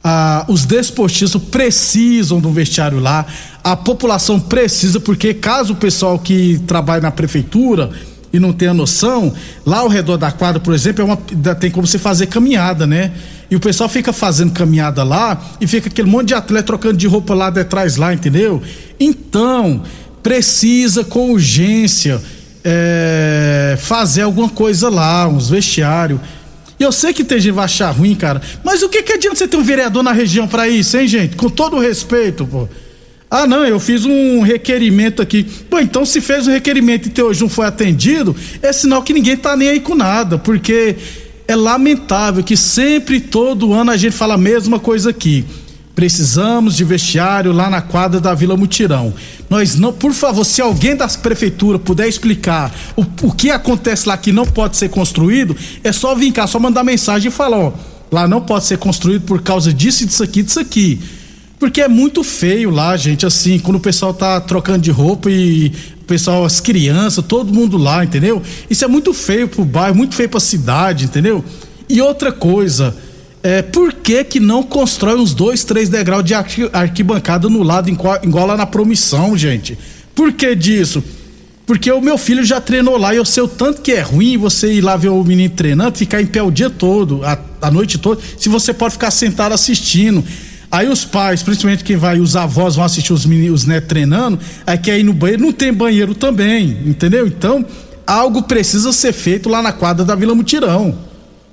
Ah, 0.03 0.45
os 0.47 0.65
desportistas 0.65 1.41
precisam 1.41 2.39
do 2.39 2.51
vestiário 2.51 2.99
lá, 2.99 3.25
a 3.63 3.75
população 3.75 4.39
precisa, 4.39 4.99
porque 4.99 5.33
caso 5.33 5.73
o 5.73 5.75
pessoal 5.75 6.17
que 6.17 6.59
trabalha 6.65 7.01
na 7.01 7.11
prefeitura 7.11 7.91
e 8.33 8.39
não 8.39 8.53
tenha 8.53 8.73
noção, 8.73 9.33
lá 9.65 9.79
ao 9.79 9.87
redor 9.87 10.17
da 10.17 10.31
quadra, 10.31 10.59
por 10.59 10.73
exemplo, 10.73 11.01
é 11.01 11.05
uma, 11.05 11.17
tem 11.55 11.69
como 11.69 11.85
você 11.85 11.99
fazer 11.99 12.27
caminhada, 12.27 12.87
né? 12.87 13.11
E 13.49 13.55
o 13.55 13.59
pessoal 13.59 13.89
fica 13.89 14.13
fazendo 14.13 14.53
caminhada 14.53 15.03
lá 15.03 15.39
e 15.59 15.67
fica 15.67 15.89
aquele 15.89 16.09
monte 16.09 16.29
de 16.29 16.33
atleta 16.33 16.67
trocando 16.67 16.95
de 16.95 17.05
roupa 17.07 17.33
lá 17.33 17.49
detrás, 17.49 17.97
lá, 17.97 18.13
entendeu? 18.13 18.61
Então, 18.97 19.83
precisa 20.23 21.03
com 21.03 21.31
urgência 21.31 22.21
é, 22.63 23.77
fazer 23.81 24.21
alguma 24.21 24.47
coisa 24.47 24.89
lá, 24.89 25.27
uns 25.27 25.49
vestiários. 25.49 26.19
Eu 26.83 26.91
sei 26.91 27.13
que 27.13 27.23
tem 27.23 27.39
gente 27.39 27.51
que 27.51 27.55
vai 27.55 27.65
achar 27.65 27.91
ruim, 27.91 28.15
cara, 28.15 28.41
mas 28.63 28.81
o 28.81 28.89
que, 28.89 29.03
que 29.03 29.13
adianta 29.13 29.35
você 29.37 29.47
ter 29.47 29.57
um 29.57 29.63
vereador 29.63 30.03
na 30.03 30.11
região 30.11 30.47
para 30.47 30.67
isso, 30.67 30.97
hein, 30.97 31.07
gente? 31.07 31.35
Com 31.35 31.49
todo 31.49 31.77
respeito, 31.79 32.45
pô. 32.45 32.67
Ah, 33.29 33.47
não, 33.47 33.65
eu 33.65 33.79
fiz 33.79 34.03
um 34.03 34.41
requerimento 34.41 35.21
aqui. 35.21 35.43
Pô, 35.69 35.79
então 35.79 36.05
se 36.05 36.19
fez 36.19 36.47
um 36.47 36.51
requerimento 36.51 37.07
e 37.07 37.09
até 37.09 37.23
hoje 37.23 37.39
não 37.39 37.47
foi 37.47 37.65
atendido, 37.65 38.35
é 38.61 38.73
sinal 38.73 39.01
que 39.03 39.13
ninguém 39.13 39.37
tá 39.37 39.55
nem 39.55 39.69
aí 39.69 39.79
com 39.79 39.95
nada, 39.95 40.37
porque 40.37 40.97
é 41.47 41.55
lamentável 41.55 42.43
que 42.43 42.57
sempre, 42.57 43.21
todo 43.21 43.73
ano, 43.73 43.91
a 43.91 43.97
gente 43.97 44.13
fala 44.13 44.33
a 44.33 44.37
mesma 44.37 44.79
coisa 44.79 45.11
aqui. 45.11 45.45
Precisamos 45.95 46.77
de 46.77 46.83
vestiário 46.83 47.51
lá 47.51 47.69
na 47.69 47.81
quadra 47.81 48.19
da 48.19 48.33
Vila 48.33 48.55
Mutirão. 48.55 49.13
Nós 49.49 49.75
não, 49.75 49.91
por 49.91 50.13
favor, 50.13 50.45
se 50.45 50.61
alguém 50.61 50.95
da 50.95 51.07
prefeitura 51.07 51.77
puder 51.77 52.07
explicar 52.07 52.73
o, 52.95 53.01
o 53.23 53.31
que 53.31 53.51
acontece 53.51 54.07
lá 54.07 54.15
que 54.17 54.31
não 54.31 54.45
pode 54.45 54.77
ser 54.77 54.89
construído, 54.89 55.55
é 55.83 55.91
só 55.91 56.15
vir 56.15 56.31
cá, 56.31 56.47
só 56.47 56.59
mandar 56.59 56.83
mensagem 56.83 57.27
e 57.27 57.31
falar, 57.31 57.57
ó, 57.57 57.73
lá 58.11 58.27
não 58.27 58.41
pode 58.41 58.65
ser 58.65 58.77
construído 58.77 59.23
por 59.23 59.41
causa 59.41 59.73
disso, 59.73 60.05
disso 60.05 60.23
aqui, 60.23 60.41
disso 60.43 60.59
aqui. 60.59 60.99
Porque 61.59 61.79
é 61.79 61.87
muito 61.87 62.23
feio 62.23 62.71
lá, 62.71 62.97
gente, 62.97 63.23
assim, 63.23 63.59
quando 63.59 63.75
o 63.75 63.79
pessoal 63.79 64.13
tá 64.13 64.41
trocando 64.41 64.79
de 64.79 64.89
roupa 64.89 65.29
e 65.29 65.71
o 66.01 66.05
pessoal, 66.05 66.43
as 66.43 66.59
crianças, 66.59 67.23
todo 67.23 67.53
mundo 67.53 67.77
lá, 67.77 68.03
entendeu? 68.03 68.41
Isso 68.67 68.83
é 68.83 68.87
muito 68.87 69.13
feio 69.13 69.47
pro 69.47 69.63
bairro, 69.63 69.95
muito 69.95 70.15
feio 70.15 70.27
pra 70.27 70.39
cidade, 70.39 71.05
entendeu? 71.05 71.45
E 71.87 72.01
outra 72.01 72.31
coisa, 72.31 72.95
é, 73.43 73.61
por 73.61 73.93
que 73.93 74.23
que 74.23 74.39
não 74.39 74.61
constrói 74.61 75.15
uns 75.15 75.33
dois, 75.33 75.63
três 75.63 75.89
degraus 75.89 76.23
de 76.23 76.33
arquibancada 76.33 77.49
no 77.49 77.63
lado, 77.63 77.89
igual 77.89 78.45
lá 78.45 78.55
na 78.55 78.65
promissão, 78.65 79.35
gente? 79.35 79.77
Por 80.13 80.31
que 80.33 80.53
disso? 80.55 81.03
Porque 81.65 81.91
o 81.91 82.01
meu 82.01 82.17
filho 82.17 82.43
já 82.43 82.59
treinou 82.59 82.97
lá 82.97 83.13
e 83.13 83.17
eu 83.17 83.25
sei 83.25 83.41
o 83.41 83.47
tanto 83.47 83.81
que 83.81 83.93
é 83.93 84.01
ruim 84.01 84.37
você 84.37 84.73
ir 84.73 84.81
lá 84.81 84.95
ver 84.95 85.09
o 85.09 85.23
menino 85.23 85.53
treinando, 85.55 85.97
ficar 85.97 86.21
em 86.21 86.25
pé 86.25 86.43
o 86.43 86.51
dia 86.51 86.69
todo, 86.69 87.23
a, 87.23 87.39
a 87.61 87.71
noite 87.71 87.97
toda, 87.97 88.21
se 88.37 88.49
você 88.49 88.73
pode 88.73 88.93
ficar 88.93 89.09
sentado 89.09 89.53
assistindo. 89.53 90.23
Aí 90.69 90.87
os 90.87 91.03
pais, 91.03 91.41
principalmente 91.41 91.83
quem 91.83 91.97
vai, 91.97 92.19
os 92.19 92.35
avós 92.35 92.75
vão 92.75 92.85
assistir 92.85 93.11
os 93.11 93.25
meninos, 93.25 93.65
treinando, 93.87 94.39
aí 94.65 94.77
quer 94.77 94.99
ir 94.99 95.03
no 95.03 95.13
banheiro, 95.13 95.43
não 95.43 95.51
tem 95.51 95.73
banheiro 95.73 96.13
também, 96.13 96.77
entendeu? 96.85 97.27
Então, 97.27 97.65
algo 98.05 98.43
precisa 98.43 98.93
ser 98.93 99.13
feito 99.13 99.49
lá 99.49 99.61
na 99.61 99.73
quadra 99.73 100.05
da 100.05 100.15
Vila 100.15 100.35
Mutirão. 100.35 101.10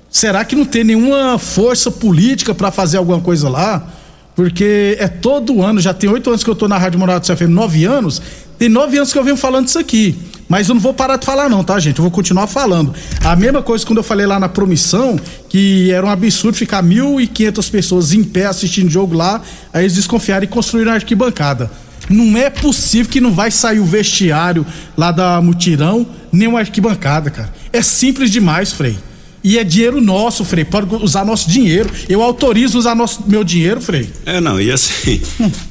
Será 0.09 0.43
que 0.43 0.55
não 0.55 0.65
tem 0.65 0.83
nenhuma 0.83 1.37
força 1.37 1.91
política 1.91 2.53
para 2.53 2.71
fazer 2.71 2.97
alguma 2.97 3.21
coisa 3.21 3.47
lá? 3.47 3.87
Porque 4.35 4.97
é 4.99 5.07
todo 5.07 5.61
ano, 5.61 5.79
já 5.79 5.93
tem 5.93 6.09
oito 6.09 6.29
anos 6.29 6.43
que 6.43 6.49
eu 6.49 6.55
tô 6.55 6.67
na 6.67 6.77
Rádio 6.77 6.99
Morado 6.99 7.25
do 7.25 7.33
CFM, 7.33 7.49
nove 7.49 7.83
anos, 7.85 8.21
tem 8.57 8.69
nove 8.69 8.97
anos 8.97 9.11
que 9.11 9.19
eu 9.19 9.23
venho 9.23 9.37
falando 9.37 9.67
isso 9.67 9.77
aqui. 9.77 10.17
Mas 10.47 10.67
eu 10.67 10.73
não 10.73 10.81
vou 10.81 10.93
parar 10.95 11.17
de 11.17 11.25
falar, 11.25 11.47
não, 11.47 11.63
tá, 11.63 11.77
gente? 11.77 11.99
Eu 11.99 12.03
vou 12.03 12.11
continuar 12.11 12.47
falando. 12.47 12.91
A 13.23 13.35
mesma 13.35 13.61
coisa 13.61 13.85
quando 13.85 13.97
eu 13.97 14.03
falei 14.03 14.25
lá 14.25 14.39
na 14.39 14.49
promissão, 14.49 15.19
que 15.47 15.91
era 15.91 16.03
um 16.03 16.09
absurdo 16.09 16.57
ficar 16.57 16.81
1.500 16.81 17.69
pessoas 17.69 18.13
em 18.13 18.23
pé 18.23 18.47
assistindo 18.47 18.89
jogo 18.89 19.15
lá, 19.15 19.41
aí 19.71 19.83
eles 19.83 19.93
desconfiaram 19.93 20.45
e 20.45 20.47
construíram 20.47 20.91
a 20.91 20.95
arquibancada. 20.95 21.69
Não 22.09 22.35
é 22.35 22.49
possível 22.49 23.11
que 23.11 23.21
não 23.21 23.31
vai 23.31 23.51
sair 23.51 23.79
o 23.79 23.85
vestiário 23.85 24.65
lá 24.97 25.11
da 25.11 25.39
Mutirão, 25.39 26.07
nem 26.31 26.47
uma 26.47 26.59
arquibancada, 26.59 27.29
cara. 27.29 27.53
É 27.71 27.83
simples 27.83 28.31
demais, 28.31 28.71
Frei. 28.71 28.97
E 29.43 29.57
é 29.57 29.63
dinheiro 29.63 30.01
nosso, 30.01 30.43
Frei. 30.43 30.65
Pode 30.65 30.93
usar 30.95 31.25
nosso 31.25 31.49
dinheiro. 31.49 31.89
Eu 32.07 32.21
autorizo 32.21 32.77
usar 32.77 32.95
nosso, 32.95 33.23
meu 33.27 33.43
dinheiro, 33.43 33.79
Frei. 33.79 34.09
É, 34.25 34.41
não, 34.41 34.59
e 34.59 34.71
assim, 34.71 35.21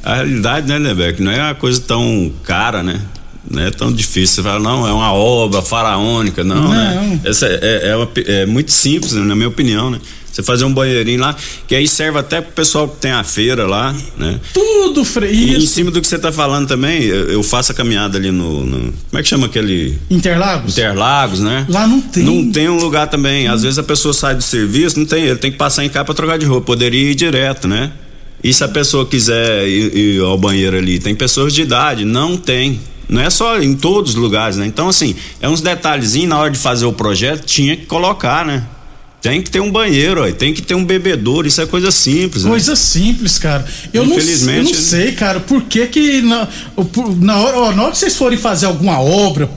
a 0.02 0.16
realidade, 0.16 0.66
né, 0.66 0.78
Lebeck, 0.78 1.22
não 1.22 1.30
é 1.30 1.42
uma 1.42 1.54
coisa 1.54 1.80
tão 1.80 2.32
cara, 2.44 2.82
né? 2.82 3.00
Não 3.50 3.62
é 3.62 3.70
tão 3.70 3.92
difícil. 3.92 4.36
Você 4.36 4.42
fala, 4.42 4.60
não, 4.60 4.86
é 4.86 4.92
uma 4.92 5.12
obra 5.12 5.62
faraônica. 5.62 6.44
Não, 6.44 6.68
né? 6.68 6.94
não. 6.94 7.08
né? 7.08 7.20
Essa 7.24 7.46
é, 7.46 7.88
é, 7.88 7.96
uma, 7.96 8.08
é 8.26 8.46
muito 8.46 8.70
simples, 8.70 9.12
né, 9.12 9.22
na 9.22 9.34
minha 9.34 9.48
opinião, 9.48 9.90
né? 9.90 9.98
Você 10.38 10.42
fazer 10.44 10.64
um 10.64 10.72
banheirinho 10.72 11.20
lá, 11.20 11.34
que 11.66 11.74
aí 11.74 11.88
serve 11.88 12.16
até 12.16 12.40
pro 12.40 12.52
pessoal 12.52 12.86
que 12.86 12.98
tem 12.98 13.10
a 13.10 13.24
feira 13.24 13.66
lá, 13.66 13.92
né? 14.16 14.38
Tudo, 14.54 15.04
Frei. 15.04 15.32
E 15.32 15.56
em 15.56 15.66
cima 15.66 15.90
do 15.90 16.00
que 16.00 16.06
você 16.06 16.16
tá 16.16 16.30
falando 16.30 16.68
também, 16.68 17.02
eu, 17.02 17.42
faço 17.42 17.72
a 17.72 17.74
caminhada 17.74 18.16
ali 18.16 18.30
no, 18.30 18.64
no, 18.64 18.78
Como 18.78 19.18
é 19.18 19.22
que 19.22 19.28
chama 19.28 19.46
aquele. 19.46 19.98
Interlagos? 20.08 20.78
Interlagos, 20.78 21.40
né? 21.40 21.66
Lá 21.68 21.88
não 21.88 22.00
tem. 22.00 22.22
Não 22.22 22.52
tem 22.52 22.68
um 22.68 22.78
lugar 22.78 23.08
também. 23.08 23.48
Às 23.48 23.64
vezes 23.64 23.80
a 23.80 23.82
pessoa 23.82 24.14
sai 24.14 24.36
do 24.36 24.42
serviço, 24.42 25.00
não 25.00 25.06
tem, 25.06 25.24
ele 25.24 25.34
tem 25.34 25.50
que 25.50 25.58
passar 25.58 25.84
em 25.84 25.88
cá 25.88 26.04
pra 26.04 26.14
trocar 26.14 26.38
de 26.38 26.46
roupa. 26.46 26.66
Poderia 26.66 27.10
ir 27.10 27.16
direto, 27.16 27.66
né? 27.66 27.90
E 28.40 28.54
se 28.54 28.62
a 28.62 28.68
pessoa 28.68 29.04
quiser 29.04 29.66
ir, 29.66 29.96
ir 29.96 30.20
ao 30.20 30.38
banheiro 30.38 30.76
ali, 30.76 31.00
tem 31.00 31.16
pessoas 31.16 31.52
de 31.52 31.62
idade, 31.62 32.04
não 32.04 32.36
tem. 32.36 32.78
Não 33.08 33.20
é 33.20 33.28
só 33.28 33.58
em 33.58 33.74
todos 33.74 34.12
os 34.12 34.16
lugares, 34.16 34.56
né? 34.56 34.66
Então, 34.66 34.88
assim, 34.88 35.16
é 35.40 35.48
uns 35.48 35.60
detalhezinhos 35.60 36.28
na 36.28 36.38
hora 36.38 36.50
de 36.52 36.58
fazer 36.58 36.86
o 36.86 36.92
projeto, 36.92 37.44
tinha 37.44 37.76
que 37.76 37.86
colocar, 37.86 38.46
né? 38.46 38.64
Tem 39.20 39.42
que 39.42 39.50
ter 39.50 39.60
um 39.60 39.70
banheiro, 39.70 40.22
ó, 40.22 40.30
tem 40.30 40.54
que 40.54 40.62
ter 40.62 40.74
um 40.74 40.84
bebedouro, 40.84 41.48
isso 41.48 41.60
é 41.60 41.66
coisa 41.66 41.90
simples. 41.90 42.44
Né? 42.44 42.50
Coisa 42.50 42.76
simples, 42.76 43.36
cara. 43.36 43.64
Eu 43.92 44.06
não, 44.06 44.16
eu 44.16 44.62
não 44.62 44.74
sei, 44.74 45.12
cara, 45.12 45.40
por 45.40 45.62
que 45.64 45.86
que 45.88 46.22
na, 46.22 46.46
na, 47.20 47.36
hora, 47.36 47.58
ó, 47.58 47.72
na 47.72 47.82
hora 47.82 47.92
que 47.92 47.98
vocês 47.98 48.16
forem 48.16 48.38
fazer 48.38 48.66
alguma 48.66 49.00
obra, 49.00 49.50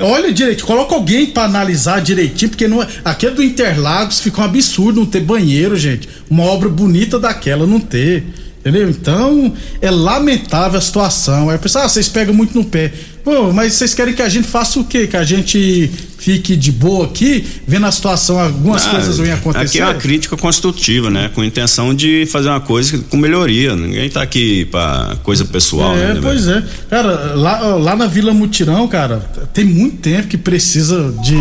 olha 0.00 0.32
direito, 0.32 0.64
coloca 0.64 0.94
alguém 0.94 1.26
para 1.26 1.44
analisar 1.44 2.00
direitinho, 2.00 2.48
porque 2.48 2.66
não, 2.66 2.82
é, 2.82 2.88
aquele 3.04 3.34
do 3.34 3.42
Interlagos 3.42 4.20
fica 4.20 4.40
um 4.40 4.44
absurdo 4.44 5.00
não 5.00 5.06
ter 5.06 5.20
banheiro, 5.20 5.76
gente. 5.76 6.08
Uma 6.30 6.44
obra 6.44 6.70
bonita 6.70 7.18
daquela 7.18 7.66
não 7.66 7.80
ter. 7.80 8.24
Entendeu? 8.64 8.88
Então, 8.88 9.52
é 9.82 9.90
lamentável 9.90 10.78
a 10.78 10.80
situação. 10.80 11.50
Aí 11.50 11.58
pessoal, 11.58 11.84
ah, 11.84 11.88
vocês 11.88 12.08
pegam 12.08 12.32
muito 12.32 12.54
no 12.54 12.64
pé. 12.64 12.90
Pô, 13.22 13.52
mas 13.52 13.74
vocês 13.74 13.92
querem 13.92 14.14
que 14.14 14.22
a 14.22 14.28
gente 14.28 14.48
faça 14.48 14.80
o 14.80 14.84
quê? 14.84 15.06
Que 15.06 15.18
a 15.18 15.24
gente 15.24 15.90
fique 16.16 16.56
de 16.56 16.72
boa 16.72 17.04
aqui, 17.04 17.44
vendo 17.66 17.84
a 17.84 17.92
situação, 17.92 18.40
algumas 18.40 18.86
ah, 18.86 18.90
coisas 18.90 19.18
vão 19.18 19.30
acontecer? 19.34 19.66
Aqui 19.66 19.80
é 19.80 19.84
uma 19.84 19.94
crítica 19.94 20.34
construtiva, 20.38 21.10
né? 21.10 21.30
Com 21.34 21.44
intenção 21.44 21.92
de 21.92 22.24
fazer 22.24 22.48
uma 22.48 22.60
coisa 22.60 22.96
com 23.10 23.18
melhoria. 23.18 23.76
Ninguém 23.76 24.08
tá 24.08 24.22
aqui 24.22 24.64
pra 24.66 25.18
coisa 25.22 25.44
pessoal, 25.44 25.94
é, 25.94 26.14
né? 26.14 26.20
Pois 26.22 26.48
é. 26.48 26.62
Cara, 26.88 27.34
lá, 27.34 27.76
lá 27.76 27.94
na 27.94 28.06
Vila 28.06 28.32
Mutirão, 28.32 28.88
cara, 28.88 29.18
tem 29.52 29.66
muito 29.66 29.98
tempo 29.98 30.28
que 30.28 30.38
precisa 30.38 31.14
de 31.22 31.36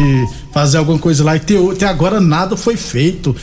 fazer 0.54 0.78
alguma 0.78 1.00
coisa 1.00 1.24
lá 1.24 1.38
e 1.38 1.42
até 1.72 1.86
agora 1.86 2.20
nada 2.20 2.58
foi 2.58 2.76
feito. 2.76 3.34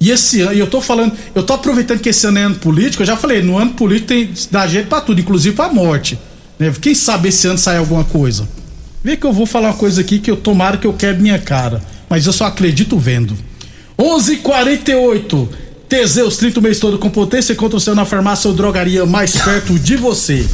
E 0.00 0.10
esse 0.10 0.42
ano, 0.42 0.54
e 0.54 0.58
eu 0.58 0.66
tô 0.66 0.80
falando, 0.80 1.12
eu 1.34 1.42
tô 1.42 1.52
aproveitando 1.54 2.00
que 2.00 2.08
esse 2.08 2.26
ano 2.26 2.38
é 2.38 2.42
ano 2.42 2.54
político, 2.56 3.02
eu 3.02 3.06
já 3.06 3.16
falei, 3.16 3.42
no 3.42 3.58
ano 3.58 3.72
político 3.72 4.08
tem 4.08 4.30
dá 4.50 4.66
jeito 4.66 4.88
pra 4.88 5.00
tudo, 5.00 5.20
inclusive 5.20 5.56
pra 5.56 5.72
morte. 5.72 6.18
Né? 6.58 6.72
Quem 6.80 6.94
sabe 6.94 7.28
esse 7.28 7.46
ano 7.46 7.58
sai 7.58 7.78
alguma 7.78 8.04
coisa. 8.04 8.48
Vê 9.02 9.16
que 9.16 9.26
eu 9.26 9.32
vou 9.32 9.46
falar 9.46 9.68
uma 9.68 9.76
coisa 9.76 10.00
aqui 10.00 10.18
que 10.18 10.30
eu 10.30 10.36
tomara 10.36 10.76
que 10.76 10.86
eu 10.86 10.92
quebre 10.92 11.22
minha 11.22 11.38
cara, 11.38 11.82
mas 12.08 12.26
eu 12.26 12.32
só 12.32 12.46
acredito 12.46 12.98
vendo. 12.98 13.36
11:48 13.98 15.48
Teseus 15.88 16.36
30 16.36 16.60
o 16.60 16.62
mês 16.62 16.78
todo 16.78 16.98
com 16.98 17.08
potência, 17.08 17.54
encontra 17.54 17.78
o 17.78 17.80
seu 17.80 17.94
na 17.94 18.04
farmácia 18.04 18.48
ou 18.48 18.54
drogaria 18.54 19.06
mais 19.06 19.32
perto 19.32 19.78
de 19.78 19.96
você. 19.96 20.46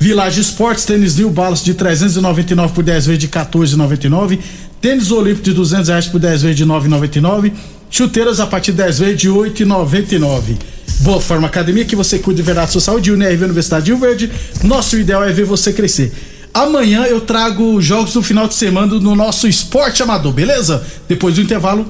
Village 0.00 0.40
Esportes, 0.40 0.84
tênis 0.84 1.16
New 1.16 1.30
Balance 1.30 1.64
de 1.64 1.74
399 1.74 2.72
por 2.72 2.82
10 2.82 3.06
vezes 3.06 3.20
de 3.20 3.28
14,99. 3.28 4.40
Tênis 4.80 5.12
Olímpico 5.12 5.44
de 5.44 5.52
200 5.52 5.88
reais 5.88 6.06
por 6.06 6.18
10 6.18 6.42
vezes 6.42 6.56
de 6.56 6.66
9,99. 6.66 7.52
Chuteiras 7.96 8.40
a 8.40 8.46
partir 8.48 8.72
de 8.72 8.78
10 8.78 8.98
vezes 8.98 9.16
de 9.20 9.30
8,99. 9.30 10.58
Boa 11.02 11.20
Forma 11.20 11.46
Academia, 11.46 11.84
que 11.84 11.94
você 11.94 12.18
cuida 12.18 12.38
de 12.38 12.42
verdade 12.42 12.72
sua 12.72 12.80
saúde. 12.80 13.12
UNRV 13.12 13.44
Universidade 13.44 13.84
de 13.84 13.92
Rio 13.92 14.00
Verde. 14.00 14.32
Nosso 14.64 14.98
ideal 14.98 15.22
é 15.22 15.30
ver 15.30 15.44
você 15.44 15.72
crescer. 15.72 16.12
Amanhã 16.52 17.04
eu 17.04 17.20
trago 17.20 17.80
jogos 17.80 18.12
do 18.12 18.20
final 18.20 18.48
de 18.48 18.54
semana 18.54 18.98
no 18.98 19.14
nosso 19.14 19.46
esporte 19.46 20.02
amador, 20.02 20.32
beleza? 20.32 20.84
Depois 21.06 21.36
do 21.36 21.40
intervalo, 21.40 21.86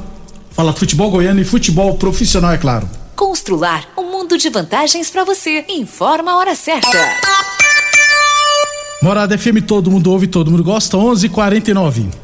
fala 0.51 0.75
futebol 0.75 1.11
goiano 1.11 1.41
e 1.41 1.45
futebol 1.45 1.95
profissional, 1.95 2.53
é 2.53 2.59
claro. 2.59 2.87
Constrular 3.17 3.89
um 3.97 4.11
mundo 4.11 4.37
de 4.37 4.51
vantagens 4.51 5.09
para 5.09 5.25
você. 5.25 5.65
Informa 5.71 6.33
a 6.33 6.37
hora 6.37 6.55
certa. 6.55 6.99
Morada 9.01 9.39
FM, 9.39 9.63
todo 9.67 9.91
mundo 9.91 10.11
ouve, 10.11 10.27
todo 10.27 10.51
mundo 10.51 10.63
gosta. 10.63 10.99
11:49. 10.99 12.24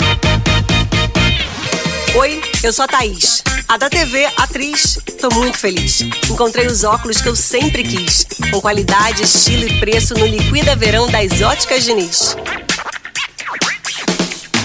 Oi, 2.13 2.41
eu 2.61 2.73
sou 2.73 2.83
a 2.83 2.87
Thaís. 2.89 3.41
A 3.69 3.77
da 3.77 3.89
TV, 3.89 4.25
atriz. 4.35 4.99
Tô 5.21 5.29
muito 5.33 5.57
feliz. 5.57 6.01
Encontrei 6.29 6.67
os 6.67 6.83
óculos 6.83 7.21
que 7.21 7.29
eu 7.29 7.37
sempre 7.37 7.83
quis. 7.83 8.25
Com 8.51 8.59
qualidade, 8.59 9.23
estilo 9.23 9.65
e 9.65 9.79
preço 9.79 10.13
no 10.15 10.25
Liquida 10.25 10.75
Verão 10.75 11.07
das 11.07 11.41
Óticas 11.41 11.85
Diniz. 11.85 12.35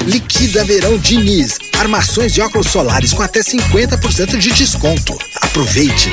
Liquida 0.05 0.65
Verão 0.65 0.99
Diniz. 0.99 1.61
Armações 1.79 2.35
de 2.35 2.41
óculos 2.41 2.67
solares 2.67 3.13
com 3.13 3.23
até 3.23 3.39
50% 3.39 4.39
de 4.39 4.51
desconto. 4.51 5.17
Aproveite. 5.41 6.11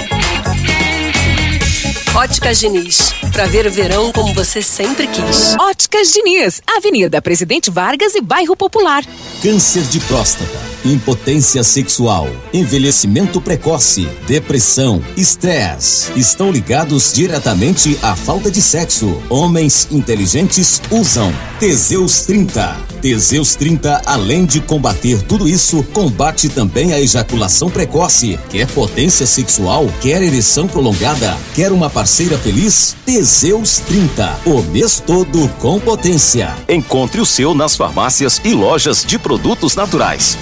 Óticas 2.13 2.59
Diniz. 2.59 3.11
Pra 3.31 3.47
ver 3.47 3.65
o 3.65 3.71
verão 3.71 4.11
como 4.11 4.35
você 4.35 4.61
sempre 4.61 5.07
quis. 5.07 5.55
Óticas 5.59 6.11
Diniz, 6.11 6.61
Avenida 6.77 7.19
Presidente 7.23 7.71
Vargas 7.71 8.13
e 8.13 8.21
Bairro 8.21 8.55
Popular. 8.55 9.03
Câncer 9.43 9.83
de 9.83 9.99
próstata, 9.99 10.57
impotência 10.85 11.65
sexual, 11.65 12.29
envelhecimento 12.53 13.41
precoce, 13.41 14.07
depressão, 14.25 15.03
estresse 15.17 16.17
estão 16.17 16.49
ligados 16.49 17.11
diretamente 17.11 17.99
à 18.01 18.15
falta 18.15 18.49
de 18.49 18.61
sexo. 18.61 19.21
Homens 19.29 19.89
inteligentes 19.91 20.81
usam 20.89 21.29
Teseus 21.59 22.21
30. 22.21 22.92
Teseus 23.03 23.53
30, 23.55 24.03
além 24.05 24.45
de 24.45 24.61
combater 24.61 25.21
tudo 25.23 25.45
isso, 25.45 25.83
combate 25.91 26.47
também 26.47 26.93
a 26.93 27.01
ejaculação 27.01 27.69
precoce. 27.69 28.39
Quer 28.49 28.65
potência 28.67 29.27
sexual? 29.27 29.91
Quer 29.99 30.21
ereção 30.21 30.69
prolongada? 30.69 31.37
Quer 31.53 31.73
uma 31.73 31.89
parceira 31.89 32.37
feliz? 32.37 32.95
Teseus 33.05 33.79
30, 33.79 34.39
o 34.45 34.61
mês 34.61 35.03
todo 35.05 35.49
com 35.59 35.81
potência. 35.81 36.55
Encontre 36.69 37.19
o 37.19 37.25
seu 37.25 37.53
nas 37.53 37.75
farmácias 37.75 38.39
e 38.41 38.53
lojas 38.53 39.03
de 39.03 39.19
produtos 39.19 39.75
naturais. 39.75 40.37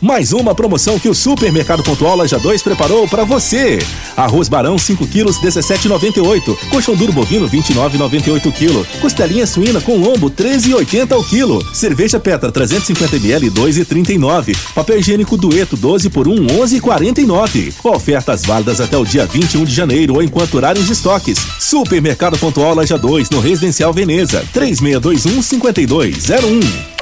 Mais 0.00 0.32
uma 0.32 0.54
promoção 0.54 0.98
que 0.98 1.08
o 1.08 1.14
Supermercado 1.14 1.82
Pontual 1.82 2.16
Loja 2.16 2.38
2 2.38 2.62
preparou 2.62 3.08
para 3.08 3.24
você. 3.24 3.78
Arroz 4.14 4.46
Barão 4.46 4.76
5 4.76 5.06
quilos 5.06 5.38
17,98. 5.40 6.68
Coxão 6.68 6.94
duro 6.94 7.12
bovino 7.12 7.48
29,98 7.48 8.52
kg. 8.52 9.00
Costelinha 9.00 9.46
suína 9.46 9.80
com 9.80 9.96
lombo 9.96 10.30
13,80 10.30 11.18
o 11.18 11.24
quilo. 11.24 11.74
Cerveja 11.74 12.20
Petra 12.20 12.52
350 12.52 13.16
ml 13.16 13.50
2,39. 13.50 14.56
Papel 14.74 14.98
higiênico 14.98 15.36
Dueto 15.36 15.76
12 15.76 16.10
por 16.10 16.28
1 16.28 16.46
11,49. 16.46 17.74
Ofertas 17.82 18.42
válidas 18.42 18.82
até 18.82 18.98
o 18.98 19.04
dia 19.04 19.24
21 19.24 19.64
de 19.64 19.74
janeiro 19.74 20.14
ou 20.14 20.22
enquanto 20.22 20.52
durarem 20.52 20.82
os 20.82 20.90
estoques. 20.90 21.38
Supermercado 21.58 22.38
Pontual 22.38 22.74
Loja 22.74 22.98
2 22.98 23.30
no 23.30 23.40
Residencial 23.40 23.94
Veneza 23.94 24.44
3621 24.52 25.42
5201. 25.42 26.95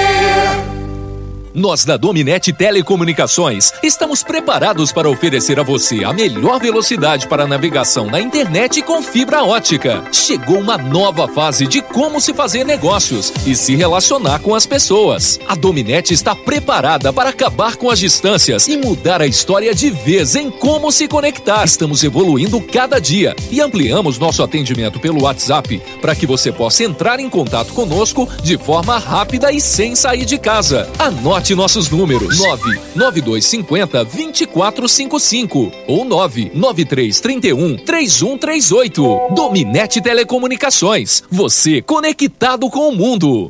Nós 1.53 1.83
da 1.83 1.97
Dominete 1.97 2.53
Telecomunicações 2.53 3.73
estamos 3.83 4.23
preparados 4.23 4.93
para 4.93 5.09
oferecer 5.09 5.59
a 5.59 5.63
você 5.63 6.01
a 6.01 6.13
melhor 6.13 6.61
velocidade 6.61 7.27
para 7.27 7.45
navegação 7.45 8.05
na 8.05 8.21
internet 8.21 8.81
com 8.81 9.03
fibra 9.03 9.43
ótica. 9.43 10.01
Chegou 10.13 10.59
uma 10.59 10.77
nova 10.77 11.27
fase 11.27 11.67
de 11.67 11.81
como 11.81 12.21
se 12.21 12.33
fazer 12.33 12.63
negócios 12.63 13.33
e 13.45 13.53
se 13.53 13.75
relacionar 13.75 14.39
com 14.39 14.55
as 14.55 14.65
pessoas. 14.65 15.41
A 15.45 15.53
Dominete 15.53 16.13
está 16.13 16.33
preparada 16.33 17.11
para 17.11 17.31
acabar 17.31 17.75
com 17.75 17.89
as 17.89 17.99
distâncias 17.99 18.69
e 18.69 18.77
mudar 18.77 19.21
a 19.21 19.27
história 19.27 19.75
de 19.75 19.89
vez 19.89 20.37
em 20.37 20.49
como 20.49 20.89
se 20.89 21.05
conectar. 21.05 21.65
Estamos 21.65 22.01
evoluindo 22.01 22.61
cada 22.61 22.97
dia 22.97 23.35
e 23.51 23.59
ampliamos 23.59 24.17
nosso 24.17 24.41
atendimento 24.41 25.01
pelo 25.01 25.23
WhatsApp 25.23 25.81
para 26.01 26.15
que 26.15 26.25
você 26.25 26.49
possa 26.49 26.85
entrar 26.85 27.19
em 27.19 27.29
contato 27.29 27.73
conosco 27.73 28.27
de 28.41 28.57
forma 28.57 28.97
rápida 28.97 29.51
e 29.51 29.59
sem 29.59 29.97
sair 29.97 30.23
de 30.23 30.37
casa. 30.37 30.89
Anote 30.97 31.40
nossos 31.55 31.89
números: 31.89 32.37
99250 32.39 34.03
2455 34.05 35.71
ou 35.87 36.05
99331 36.05 37.77
3138. 37.77 39.33
Dominete 39.35 40.01
Telecomunicações. 40.01 41.23
Você 41.29 41.81
conectado 41.81 42.69
com 42.69 42.89
o 42.89 42.95
mundo. 42.95 43.49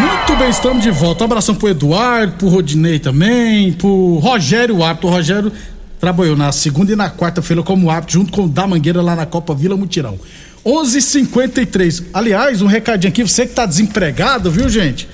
Muito 0.00 0.36
bem, 0.36 0.48
estamos 0.48 0.82
de 0.82 0.90
volta. 0.90 1.22
Um 1.22 1.26
abração 1.26 1.54
pro 1.54 1.68
Eduardo, 1.68 2.34
pro 2.34 2.48
Rodinei 2.48 2.98
também, 2.98 3.72
pro 3.72 4.16
Rogério 4.16 4.82
Apto. 4.82 5.06
O 5.06 5.10
Rogério 5.10 5.52
trabalhou 6.00 6.36
na 6.36 6.52
segunda 6.52 6.92
e 6.92 6.96
na 6.96 7.10
quarta-feira 7.10 7.62
como 7.62 7.90
apto, 7.90 8.12
junto 8.12 8.32
com 8.32 8.44
o 8.44 8.48
da 8.48 8.66
Mangueira 8.66 9.00
lá 9.00 9.14
na 9.16 9.26
Copa 9.26 9.54
Vila 9.54 9.76
Mutirão. 9.76 10.18
11:53. 10.64 12.04
Aliás, 12.12 12.62
um 12.62 12.66
recadinho 12.66 13.10
aqui, 13.10 13.22
você 13.22 13.44
que 13.44 13.52
está 13.52 13.66
desempregado, 13.66 14.50
viu, 14.50 14.68
gente? 14.68 15.08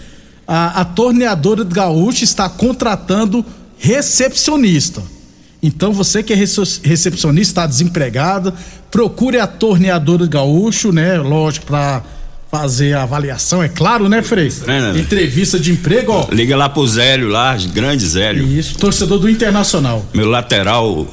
A, 0.46 0.80
a 0.80 0.84
torneadora 0.84 1.64
do 1.64 1.74
Gaúcho 1.74 2.24
está 2.24 2.48
contratando 2.48 3.44
recepcionista. 3.78 5.02
Então, 5.62 5.92
você 5.92 6.22
que 6.22 6.32
é 6.32 6.36
recepcionista, 6.36 7.50
está 7.50 7.66
desempregado, 7.66 8.52
procure 8.90 9.38
a 9.38 9.46
torneadora 9.46 10.24
do 10.24 10.28
Gaúcho, 10.28 10.90
né? 10.90 11.18
Lógico, 11.18 11.66
para 11.66 12.02
fazer 12.50 12.94
a 12.94 13.02
avaliação, 13.04 13.62
é 13.62 13.68
claro, 13.68 14.08
né, 14.08 14.22
Frei? 14.22 14.52
É, 14.66 14.92
né? 14.92 14.98
Entrevista 14.98 15.58
de 15.58 15.70
emprego, 15.70 16.12
ó. 16.12 16.26
Liga 16.32 16.56
lá 16.56 16.68
pro 16.68 16.84
Zélio 16.84 17.28
lá, 17.28 17.56
grande 17.72 18.04
Zélio. 18.04 18.44
Isso, 18.44 18.76
torcedor 18.76 19.20
do 19.20 19.30
Internacional. 19.30 20.04
Meu 20.12 20.28
lateral, 20.28 21.06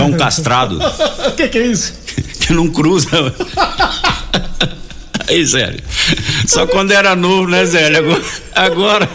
cão 0.00 0.12
castrado. 0.12 0.78
O 0.78 1.32
que, 1.36 1.48
que 1.48 1.58
é 1.58 1.66
isso? 1.66 1.94
que 2.40 2.52
não 2.52 2.68
cruza. 2.68 3.08
Aí, 5.28 5.44
Zélio. 5.44 5.80
Só 6.46 6.66
quando 6.66 6.90
era 6.90 7.14
novo, 7.14 7.48
né, 7.48 7.64
Zélio? 7.64 7.98
Agora. 8.54 9.04
agora... 9.04 9.10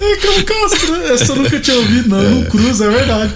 É 0.00 0.16
cão 0.16 0.42
castrado. 0.42 1.12
Essa 1.12 1.32
eu 1.32 1.36
nunca 1.36 1.60
tinha 1.60 1.76
ouvido, 1.76 2.08
não. 2.08 2.22
Não 2.22 2.44
cruza, 2.44 2.86
é 2.86 2.90
verdade. 2.90 3.32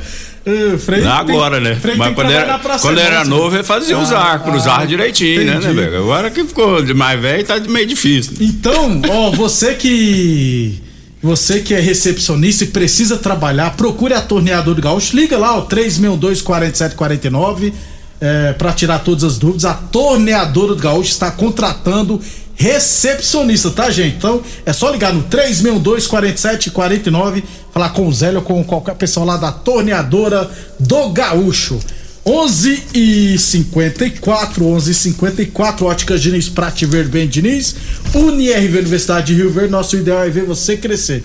Frei 0.78 1.02
agora, 1.06 1.58
tem, 1.58 1.72
né? 1.72 1.80
Mas 1.96 2.14
quando 2.14 2.30
era, 2.30 2.58
quando 2.58 2.98
era 2.98 3.24
novo, 3.24 3.56
ele 3.56 3.64
fazia 3.64 3.98
usar, 3.98 4.42
cruzar 4.44 4.82
ah, 4.82 4.84
direitinho, 4.84 5.42
entendi. 5.42 5.68
né, 5.68 5.88
né? 5.88 5.96
Agora 5.96 6.30
que 6.30 6.44
ficou 6.44 6.82
de 6.82 6.92
mais 6.92 7.18
velho, 7.18 7.42
tá 7.44 7.58
meio 7.60 7.86
difícil. 7.86 8.34
Então, 8.38 9.00
ó, 9.08 9.30
você 9.30 9.72
que. 9.72 10.83
Você 11.24 11.60
que 11.60 11.72
é 11.72 11.80
recepcionista 11.80 12.64
e 12.64 12.66
precisa 12.66 13.16
trabalhar, 13.16 13.78
procure 13.78 14.12
a 14.12 14.20
Torneador 14.20 14.74
do 14.74 14.82
Gaúcho. 14.82 15.16
Liga 15.16 15.38
lá, 15.38 15.56
ó, 15.56 15.62
362 15.62 16.42
4749 16.42 17.72
é, 18.20 18.52
para 18.52 18.74
tirar 18.74 18.98
todas 18.98 19.24
as 19.24 19.38
dúvidas. 19.38 19.64
A 19.64 19.72
Torneadora 19.72 20.74
do 20.74 20.82
Gaúcho 20.82 21.08
está 21.08 21.30
contratando 21.30 22.20
recepcionista, 22.54 23.70
tá, 23.70 23.88
gente? 23.88 24.16
Então 24.16 24.42
é 24.66 24.72
só 24.74 24.90
ligar 24.90 25.14
no 25.14 25.22
362 25.22 26.06
4749 26.06 27.42
falar 27.72 27.88
com 27.88 28.06
o 28.06 28.12
Zélio 28.12 28.40
ou 28.40 28.44
com 28.44 28.62
qualquer 28.62 28.94
pessoa 28.94 29.24
lá 29.24 29.38
da 29.38 29.50
torneadora 29.50 30.50
do 30.78 31.08
Gaúcho. 31.08 31.80
11 32.26 32.84
e 32.94 33.38
54, 33.38 34.64
11 34.64 34.90
e 34.90 34.94
54, 34.94 35.86
Ótica 35.86 36.18
Diniz, 36.18 36.48
Prate 36.48 36.86
Bem 36.86 37.28
Diniz, 37.28 37.76
UniRV 38.14 38.78
Universidade 38.78 39.26
de 39.26 39.34
Rio 39.34 39.50
Verde, 39.50 39.70
nosso 39.70 39.94
ideal 39.96 40.24
é 40.24 40.30
ver 40.30 40.44
você 40.44 40.76
crescer. 40.76 41.22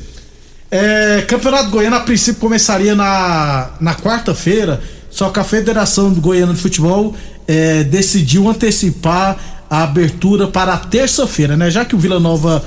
É, 0.69 1.23
Campeonato 1.27 1.69
Goiano 1.69 1.95
a 1.95 2.01
princípio 2.01 2.41
começaria 2.41 2.95
na, 2.95 3.71
na 3.79 3.95
quarta-feira, 3.95 4.81
só 5.09 5.29
que 5.29 5.39
a 5.39 5.43
Federação 5.43 6.13
Goiana 6.13 6.53
de 6.53 6.59
Futebol 6.59 7.15
é, 7.47 7.83
decidiu 7.85 8.49
antecipar 8.49 9.65
a 9.69 9.83
abertura 9.83 10.47
para 10.47 10.75
terça-feira, 10.77 11.55
né? 11.55 11.71
Já 11.71 11.85
que 11.85 11.95
o 11.95 11.97
Vila 11.97 12.19
Nova 12.19 12.63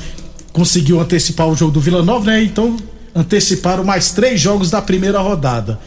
conseguiu 0.53 1.01
antecipar 1.01 1.49
o 1.49 1.55
jogo 1.55 1.71
do 1.71 1.81
Vila 1.81 2.03
Nova, 2.03 2.27
né? 2.27 2.43
Então 2.43 2.77
anteciparam 3.15 3.85
mais 3.85 4.11
três 4.11 4.41
jogos 4.41 4.71
da 4.71 4.81
primeira 4.81 5.21
rodada. 5.21 5.79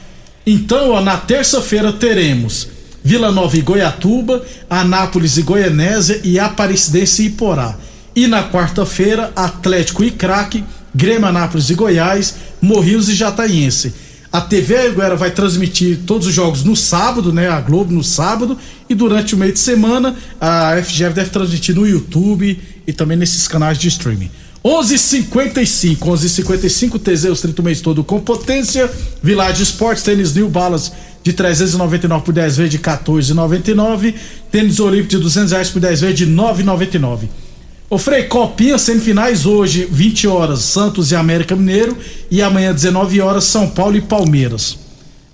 Então, 0.45 0.91
ó, 0.91 1.01
na 1.01 1.17
terça-feira 1.17 1.91
teremos 1.91 2.67
Vila 3.03 3.31
Nova 3.31 3.57
e 3.57 3.61
Goiatuba, 3.61 4.43
Anápolis 4.69 5.37
e 5.37 5.41
Goianésia 5.41 6.21
e 6.23 6.39
Aparecidense 6.39 7.23
e 7.23 7.25
Iporá. 7.27 7.75
E 8.15 8.27
na 8.27 8.49
quarta-feira, 8.49 9.31
Atlético 9.35 10.03
e 10.03 10.11
Craque, 10.11 10.63
Grêmio 10.93 11.27
Anápolis 11.27 11.69
e 11.69 11.73
Goiás, 11.75 12.35
Morrinhos 12.61 13.09
e 13.09 13.13
Jataiense. 13.13 13.93
A 14.31 14.41
TV 14.41 14.87
Anguera 14.87 15.15
vai 15.15 15.31
transmitir 15.31 15.99
todos 16.05 16.27
os 16.27 16.33
jogos 16.33 16.63
no 16.63 16.75
sábado, 16.75 17.31
né? 17.31 17.47
A 17.47 17.61
Globo 17.61 17.93
no 17.93 18.03
sábado. 18.03 18.57
E 18.89 18.93
durante 18.93 19.33
o 19.33 19.37
meio 19.37 19.53
de 19.53 19.59
semana, 19.59 20.15
a 20.41 20.75
FGF 20.81 21.13
deve 21.13 21.29
transmitir 21.29 21.75
no 21.75 21.87
YouTube 21.87 22.59
e 22.85 22.93
também 22.93 23.17
nesses 23.17 23.47
canais 23.47 23.77
de 23.77 23.87
streaming. 23.87 24.29
11:55, 24.65 26.09
11:55 26.09 26.97
Teseus 26.97 27.39
30 27.39 27.61
mês 27.61 27.81
todo 27.81 28.03
com 28.03 28.19
potência. 28.19 28.89
Village 29.21 29.61
Esportes, 29.61 30.01
tênis 30.01 30.33
New 30.33 30.49
Balance 30.49 30.91
de 31.21 31.33
399 31.33 32.25
por 32.25 32.33
10 32.33 32.57
vezes 32.57 32.71
de 32.71 32.79
14,99. 32.79 34.15
Tênis 34.51 34.79
Olímpico 34.79 35.09
de 35.09 35.19
200 35.19 35.51
reais 35.51 35.69
por 35.69 35.79
10 35.79 36.01
vezes 36.01 36.17
de 36.17 36.25
9,99. 36.25 37.27
Ô 37.87 37.99
Frei, 37.99 38.23
Copinha, 38.23 38.79
semifinais 38.79 39.45
hoje, 39.45 39.87
20 39.91 40.27
horas, 40.27 40.61
Santos 40.61 41.11
e 41.11 41.15
América 41.15 41.55
Mineiro. 41.55 41.95
E 42.31 42.41
amanhã, 42.41 42.73
19 42.73 43.21
horas, 43.21 43.43
São 43.43 43.69
Paulo 43.69 43.95
e 43.95 44.01
Palmeiras. 44.01 44.79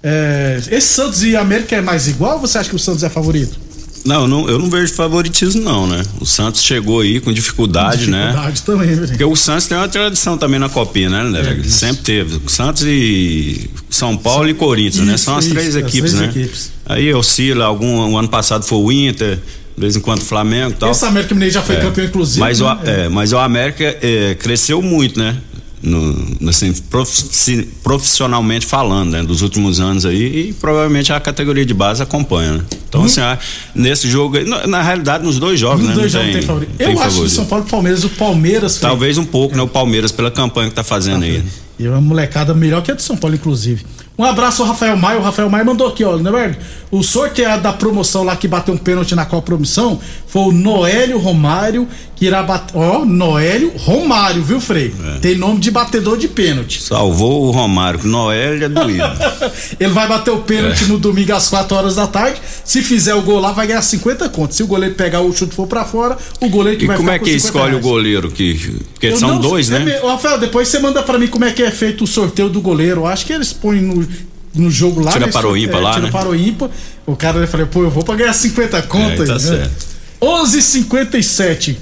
É, 0.04 0.60
esse 0.70 0.88
Santos 0.88 1.24
e 1.24 1.38
América 1.38 1.78
é 1.78 1.82
mais 1.82 2.06
igual 2.06 2.34
ou 2.34 2.42
você 2.42 2.58
acha 2.58 2.70
que 2.70 2.76
o 2.76 2.80
Santos 2.80 3.02
é 3.02 3.10
favorito? 3.10 3.58
Não, 4.04 4.28
não, 4.28 4.50
eu 4.50 4.58
não 4.58 4.70
vejo 4.70 4.94
favoritismo 4.94 5.62
não, 5.62 5.86
né? 5.88 6.04
O 6.20 6.26
Santos 6.26 6.64
chegou 6.64 7.02
aí 7.02 7.20
com 7.20 7.32
dificuldade, 7.32 8.10
né? 8.10 8.28
Dificuldade 8.28 8.62
também, 8.64 8.88
velho. 8.96 9.08
Porque 9.08 9.24
o 9.24 9.36
Santos 9.36 9.68
tem 9.68 9.78
uma 9.78 9.88
tradição 9.88 10.38
também 10.38 10.60
na 10.60 10.70
Copinha, 10.70 11.10
né, 11.10 11.24
né? 11.24 11.60
É. 11.64 11.70
Sempre 11.70 12.04
teve. 12.04 12.40
Santos 12.48 12.84
e 12.86 13.70
São 13.90 14.18
Paulo 14.18 14.50
e 14.50 14.54
Corinthians, 14.54 15.06
né? 15.06 15.16
Isso, 15.16 15.26
São 15.26 15.38
as 15.38 15.46
isso, 15.46 15.54
três 15.54 15.76
as 15.76 15.84
equipes, 15.84 16.14
três 16.14 16.34
né? 16.36 16.42
equipes. 16.42 16.72
Aí 16.86 17.14
oscila, 17.14 17.66
algum 17.66 18.12
o 18.12 18.18
ano 18.18 18.28
passado 18.28 18.64
foi 18.66 18.78
o 18.80 18.92
Inter, 18.92 19.36
de 19.38 19.82
vez 19.82 19.96
em 19.96 20.00
quando 20.00 20.22
o 20.22 20.26
Flamengo 20.26 20.72
e 20.72 20.76
tal. 20.76 20.92
Esse 20.92 21.06
América 21.06 21.34
Mineiro 21.34 21.54
já 21.54 21.62
foi 21.62 21.76
É. 21.76 21.80
campeão, 21.82 22.06
inclusive. 22.06 22.40
Mas, 22.40 22.60
o, 22.60 22.66
né? 22.66 22.80
é, 22.86 23.10
mas 23.10 23.32
o 23.34 23.38
América 23.38 23.84
é, 24.02 24.36
cresceu 24.36 24.82
muito, 24.82 25.20
né? 25.20 25.38
No, 25.84 26.48
assim, 26.50 26.72
profi- 26.92 27.68
profissionalmente 27.82 28.66
falando, 28.68 29.12
né? 29.12 29.24
Dos 29.24 29.42
últimos 29.42 29.80
anos 29.80 30.06
aí, 30.06 30.50
e 30.50 30.54
provavelmente 30.54 31.12
a 31.12 31.20
categoria 31.20 31.66
de 31.66 31.74
base 31.74 32.04
acompanha, 32.04 32.54
né? 32.54 32.64
Então, 32.88 33.04
assim, 33.06 33.20
ah, 33.22 33.40
nesse 33.74 34.08
jogo, 34.10 34.40
na, 34.46 34.68
na 34.68 34.82
realidade, 34.84 35.24
nos 35.24 35.40
dois 35.40 35.60
jogos, 35.60 35.80
Nos 35.80 35.90
né? 35.90 35.96
dois 35.96 36.12
jogos 36.12 36.32
tem 36.34 36.42
favorito. 36.44 36.72
Eu 36.78 36.88
tem 36.88 37.02
acho 37.02 37.22
que. 37.24 37.30
São 37.30 37.46
Paulo 37.46 37.66
e 37.68 37.70
Palmeiras, 37.72 38.04
o 38.04 38.10
Palmeiras. 38.10 38.78
Talvez 38.80 39.18
um 39.18 39.26
pouco, 39.26 39.56
né? 39.56 39.62
O 39.64 39.68
Palmeiras, 39.68 40.12
pela 40.12 40.30
campanha 40.30 40.70
que 40.70 40.76
tá 40.76 40.84
fazendo 40.84 41.24
aí. 41.24 41.42
E 41.80 41.88
uma 41.88 42.00
molecada 42.02 42.54
melhor 42.54 42.84
que 42.84 42.92
a 42.92 42.94
de 42.94 43.02
São 43.02 43.18
Paulo, 43.18 43.36
inclusive. 43.36 43.84
Um 44.22 44.26
abraço 44.26 44.62
ao 44.62 44.68
Rafael 44.68 44.96
Maia. 44.96 45.18
O 45.18 45.22
Rafael 45.24 45.50
Maia 45.50 45.64
mandou 45.66 45.88
aqui, 45.88 46.04
ó, 46.04 46.16
né, 46.16 46.32
Berg? 46.32 46.56
O 46.92 47.02
sorteado 47.02 47.64
da 47.64 47.74
promoção 47.74 48.22
lá 48.24 48.36
que 48.36 48.48
bateu 48.48 48.74
um 48.74 48.78
pênalti 48.78 49.16
na 49.16 49.26
qual 49.26 49.42
promissão 49.42 50.00
foi 50.28 50.42
o 50.44 50.52
Noélio 50.52 51.18
Romário, 51.18 51.88
que 52.16 52.26
irá 52.26 52.44
bater. 52.44 52.78
Ó, 52.78 53.04
Noélio 53.04 53.72
Romário, 53.78 54.44
viu, 54.44 54.60
Frei? 54.62 54.94
É. 55.16 55.20
Tem 55.20 55.36
nome 55.36 55.60
de 55.60 55.72
batedor 55.72 56.18
de 56.18 56.28
pênalti. 56.28 56.82
Salvou 56.84 57.46
o 57.48 57.52
Romário, 57.52 57.98
que 58.00 58.08
Noel 58.08 58.62
é 58.64 58.70
doído. 58.70 59.04
Ele 59.80 59.92
vai 59.92 60.08
bater 60.08 60.32
o 60.32 60.38
É. 60.38 60.42
pênalti 60.42 60.84
no 60.86 61.00
domingo 61.00 61.34
às 61.34 61.48
4 61.50 61.76
horas 61.76 61.96
da 61.96 62.06
tarde. 62.06 62.40
Se 62.64 62.84
fizer 62.84 63.16
o 63.16 63.22
gol 63.24 63.40
lá, 63.40 63.52
vai 63.54 63.66
ganhar 63.66 63.82
50 63.82 64.30
contos. 64.30 64.56
Se 64.58 64.62
o 64.62 64.68
goleiro 64.68 64.94
pegar 64.94 65.22
o 65.22 65.32
chute 65.36 65.54
e 65.54 65.56
for 65.56 65.66
pra 65.66 65.84
fora, 65.84 66.16
o 66.40 66.48
goleiro 66.50 66.78
que 66.78 66.84
E 66.86 66.88
vai 66.88 66.98
como 66.98 67.10
é 67.10 67.18
que 67.18 67.26
50 67.26 67.38
escolhe 67.48 67.66
o 67.66 67.70
reais. 67.80 67.84
goleiro? 67.86 68.30
Que, 68.32 68.54
porque 68.94 69.08
Eu 69.08 69.18
são 69.18 69.30
não 69.30 69.40
dois, 69.40 69.70
né? 69.70 70.00
é 70.04 70.06
Rafael, 70.08 70.38
depois 70.38 70.68
você 70.68 70.78
manda 70.78 71.02
pra 71.02 71.18
mim 71.18 71.28
como 71.28 71.46
é 71.46 71.52
que 71.52 71.64
é 71.64 71.72
feito 71.72 72.04
o 72.04 72.08
sorteio 72.08 72.50
do 72.50 72.62
goleiro. 72.62 73.08
Acho 73.08 73.26
que 73.26 73.34
eles 73.34 73.52
põem 73.54 73.82
no, 73.82 74.06
no 74.54 74.70
jogo 74.70 75.02
lá. 75.02 75.12
Tira 75.12 75.26
né, 75.28 75.32
para 75.32 75.48
o 75.48 75.58
ímpar 75.58 75.80
é, 75.80 75.84
lá, 75.84 75.94
tira 75.94 76.06
né? 76.06 76.12
para 76.12 76.30
o 76.30 76.36
ímpar. 76.36 76.70
O 77.06 77.16
cara 77.16 77.46
falei, 77.48 77.66
pô, 77.66 77.84
eu 77.84 77.90
vou 77.90 78.04
pra 78.04 78.16
ganhar 78.16 78.34
50 78.34 78.82
contas. 78.84 79.22
É, 79.22 79.26
tá 79.26 79.34
né? 79.34 79.40
certo. 79.40 79.86
11:57. 80.22 81.78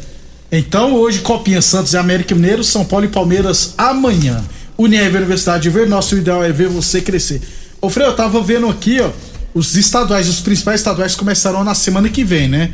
Então, 0.52 0.94
hoje, 0.96 1.20
Copinha 1.20 1.62
Santos 1.62 1.94
e 1.94 1.98
América 1.98 2.34
Mineiro, 2.34 2.64
São 2.64 2.84
Paulo 2.84 3.06
e 3.06 3.10
Palmeiras 3.10 3.76
amanhã. 3.78 4.44
Unieve 4.78 5.18
Universidade 5.18 5.64
de 5.64 5.70
Ver, 5.70 5.88
nosso 5.88 6.18
ideal 6.18 6.44
é 6.44 6.52
ver 6.52 6.70
você 6.70 7.02
crescer. 7.02 7.42
Ô, 7.82 7.90
Frei, 7.90 8.08
eu 8.08 8.16
tava 8.16 8.42
vendo 8.42 8.68
aqui, 8.68 9.00
ó, 9.02 9.10
os 9.54 9.76
estaduais, 9.76 10.28
os 10.28 10.40
principais 10.40 10.80
estaduais 10.80 11.16
começarão 11.16 11.64
na 11.64 11.76
semana 11.76 12.10
que 12.10 12.24
vem, 12.24 12.48
né? 12.48 12.72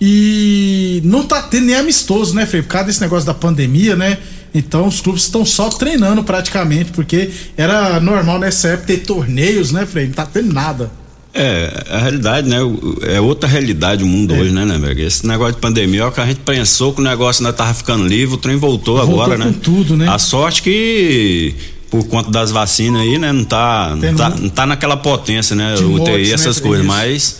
E 0.00 1.02
não 1.04 1.24
tá 1.24 1.42
tendo 1.42 1.66
nem 1.66 1.74
amistoso, 1.74 2.34
né, 2.34 2.46
Frei? 2.46 2.62
Por 2.62 2.68
causa 2.68 2.86
desse 2.86 3.00
negócio 3.00 3.26
da 3.26 3.34
pandemia, 3.34 3.96
né? 3.96 4.16
Então 4.54 4.86
os 4.86 5.00
clubes 5.00 5.22
estão 5.22 5.44
só 5.44 5.68
treinando 5.68 6.24
praticamente, 6.24 6.90
porque 6.92 7.30
era 7.56 8.00
normal 8.00 8.38
nessa 8.38 8.68
época 8.68 8.86
ter 8.88 8.98
torneios, 8.98 9.70
né, 9.72 9.86
Frei? 9.86 10.06
Não 10.06 10.12
tá 10.14 10.26
tendo 10.26 10.52
nada. 10.52 10.90
É, 11.32 11.84
a 11.88 11.98
realidade, 11.98 12.48
né? 12.48 12.56
É 13.02 13.20
outra 13.20 13.48
realidade 13.48 14.02
o 14.02 14.06
mundo 14.06 14.34
É. 14.34 14.38
hoje, 14.40 14.50
né, 14.52 14.64
né? 14.64 14.92
Esse 15.00 15.24
negócio 15.24 15.54
de 15.54 15.60
pandemia, 15.60 16.00
é 16.02 16.06
o 16.06 16.10
que 16.10 16.20
a 16.20 16.26
gente 16.26 16.40
pensou 16.40 16.92
que 16.92 17.00
o 17.00 17.04
negócio 17.04 17.44
ainda 17.46 17.56
tava 17.56 17.72
ficando 17.72 18.04
livre, 18.04 18.34
o 18.34 18.38
trem 18.38 18.56
voltou, 18.56 18.96
Voltou 18.96 19.22
agora, 19.22 19.38
com 19.38 19.44
né? 19.44 19.54
tudo, 19.62 19.96
né? 19.96 20.08
A 20.08 20.18
sorte 20.18 20.60
que, 20.62 21.54
por 21.88 22.04
conta 22.08 22.32
das 22.32 22.50
vacinas 22.50 23.02
aí, 23.02 23.16
né, 23.16 23.30
não 23.32 23.44
tá, 23.44 23.94
não 23.96 24.14
tá, 24.16 24.28
não 24.30 24.48
tá 24.48 24.66
naquela 24.66 24.96
potência, 24.96 25.54
né? 25.54 25.74
De 25.76 25.84
O 25.84 25.90
mortes, 25.90 26.08
UTI, 26.14 26.26
né, 26.28 26.34
essas 26.34 26.58
Frei? 26.58 26.68
coisas, 26.68 26.84
Isso. 26.86 26.96
mas 26.96 27.36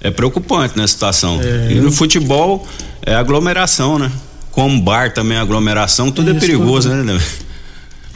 é 0.00 0.10
preocupante, 0.12 0.78
né, 0.78 0.84
a 0.84 0.88
situação. 0.88 1.40
É. 1.42 1.72
E 1.72 1.80
no 1.80 1.90
futebol, 1.90 2.64
é 3.04 3.16
aglomeração, 3.16 3.98
né? 3.98 4.12
Como 4.54 4.80
bar 4.80 5.12
também 5.12 5.36
é 5.36 5.40
aglomeração, 5.40 6.10
tudo 6.10 6.30
é 6.30 6.32
Isso, 6.32 6.40
perigoso, 6.40 6.88
tudo. 6.88 7.02
né, 7.04 7.14
né? 7.14 7.20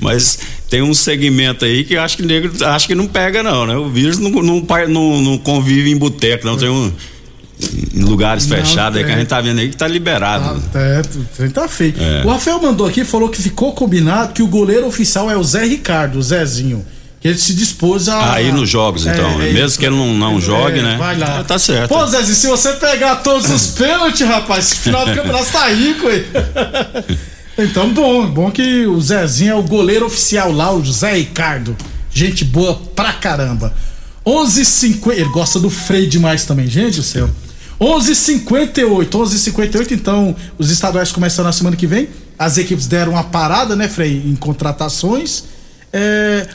Mas 0.00 0.38
tem 0.70 0.80
um 0.82 0.94
segmento 0.94 1.64
aí 1.64 1.82
que 1.82 1.96
acho 1.96 2.16
que 2.16 2.22
negro 2.22 2.52
acho 2.66 2.86
que 2.86 2.94
não 2.94 3.06
pega, 3.08 3.42
não, 3.42 3.66
né? 3.66 3.76
O 3.76 3.88
vírus 3.88 4.18
não, 4.18 4.30
não, 4.30 4.64
não- 4.88 5.20
não 5.20 5.38
convive 5.38 5.90
em 5.90 5.96
boteco, 5.96 6.46
não. 6.46 6.56
Tem 6.56 6.68
um. 6.68 6.92
Em 7.92 8.04
lugares 8.04 8.46
Não, 8.46 8.56
fechados 8.56 8.96
aí 8.98 9.04
que 9.04 9.10
a 9.10 9.14
é. 9.14 9.18
gente 9.18 9.26
tá 9.26 9.40
vendo 9.40 9.58
aí 9.58 9.68
que 9.68 9.76
tá 9.76 9.88
liberado. 9.88 10.62
É, 10.72 11.02
tu- 11.02 11.26
tu- 11.36 11.50
tá 11.50 11.66
feio. 11.66 11.92
É. 11.98 12.24
O 12.24 12.28
Rafael 12.28 12.62
mandou 12.62 12.86
aqui, 12.86 13.04
falou 13.04 13.28
que 13.28 13.42
ficou 13.42 13.72
combinado 13.72 14.32
que 14.32 14.40
o 14.42 14.46
goleiro 14.46 14.86
oficial 14.86 15.28
é 15.28 15.36
o 15.36 15.42
Zé 15.42 15.64
Ricardo, 15.64 16.20
o 16.20 16.22
Zezinho. 16.22 16.86
Ele 17.28 17.38
se 17.38 17.54
dispôs 17.54 18.08
a. 18.08 18.32
Aí 18.34 18.50
nos 18.52 18.68
jogos, 18.68 19.06
É, 19.06 19.12
então. 19.12 19.40
é 19.40 19.52
Mesmo 19.52 19.66
isso. 19.66 19.78
que 19.78 19.86
ele 19.86 19.96
não, 19.96 20.14
não 20.14 20.40
jogue, 20.40 20.78
É, 20.78 20.82
né? 20.82 20.96
Vai 20.98 21.16
lá. 21.18 21.44
Tá 21.44 21.58
certo. 21.58 21.88
Pô, 21.88 22.06
Zezinho, 22.06 22.34
se 22.36 22.46
você 22.46 22.72
pegar 22.74 23.16
todos 23.16 23.50
os 23.50 23.66
pênaltis, 23.78 24.26
rapaz, 24.26 24.72
final 24.74 25.04
do 25.06 25.14
campeonato 25.14 25.50
tá 25.52 25.68
rico, 25.68 26.08
hein? 26.10 26.24
Então, 27.60 27.92
bom, 27.92 28.24
bom 28.24 28.50
que 28.52 28.86
o 28.86 29.00
Zezinho 29.00 29.50
é 29.50 29.54
o 29.56 29.62
goleiro 29.64 30.06
oficial 30.06 30.52
lá, 30.52 30.72
o 30.72 30.84
Zé 30.92 31.14
Ricardo. 31.14 31.76
Gente 32.08 32.44
boa 32.44 32.76
pra 32.94 33.12
caramba. 33.14 33.74
11h50. 34.24 35.10
Ele 35.12 35.28
gosta 35.30 35.58
do 35.58 35.68
Frei 35.68 36.06
demais 36.06 36.44
também, 36.44 36.68
gente 36.68 36.98
do 36.98 37.02
céu. 37.02 37.28
11h58, 37.80 39.08
11h58, 39.10 39.90
então 39.92 40.36
os 40.56 40.70
estaduais 40.70 41.10
começam 41.10 41.44
na 41.44 41.50
semana 41.52 41.74
que 41.76 41.86
vem. 41.86 42.08
As 42.38 42.58
equipes 42.58 42.86
deram 42.86 43.12
uma 43.12 43.24
parada, 43.24 43.74
né, 43.74 43.88
Frei, 43.88 44.22
em 44.24 44.36
contratações. 44.36 45.44
É, 45.92 46.46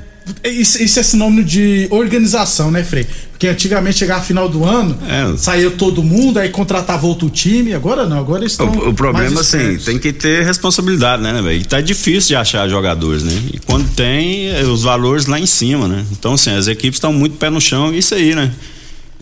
isso, 0.44 0.82
isso 0.82 1.00
é 1.00 1.04
sinônimo 1.04 1.44
de 1.44 1.88
organização, 1.90 2.72
né, 2.72 2.84
Frei? 2.84 3.06
Porque 3.32 3.48
antigamente 3.48 3.98
chegava 4.00 4.24
final 4.24 4.48
do 4.48 4.64
ano, 4.64 4.98
É. 5.08 5.36
saía 5.38 5.70
todo 5.72 6.02
mundo, 6.02 6.40
aí 6.40 6.50
contratava 6.50 7.06
outro 7.06 7.30
time. 7.30 7.74
Agora 7.74 8.06
não, 8.06 8.18
agora 8.20 8.46
estão. 8.46 8.70
O, 8.70 8.90
o 8.90 8.94
problema, 8.94 9.42
assim, 9.42 9.78
tem 9.78 10.00
que 10.00 10.14
ter 10.14 10.46
responsabilidade, 10.46 11.22
né, 11.22 11.34
né, 11.34 11.42
velho? 11.42 11.62
E 11.62 11.66
tá 11.66 11.82
difícil 11.82 12.30
de 12.30 12.36
achar 12.36 12.68
jogadores, 12.70 13.24
né? 13.24 13.34
E 13.54 13.60
quando 13.60 13.90
tem, 13.96 14.48
é, 14.50 14.64
os 14.64 14.84
valores 14.84 15.26
lá 15.26 15.40
em 15.40 15.46
cima, 15.46 15.88
né? 15.88 16.06
Então, 16.12 16.34
assim, 16.34 16.52
as 16.52 16.68
equipes 16.68 16.98
estão 16.98 17.12
muito 17.12 17.36
pé 17.38 17.50
no 17.50 17.60
chão, 17.60 17.94
isso 17.94 18.16
aí, 18.16 18.34
né? 18.34 18.52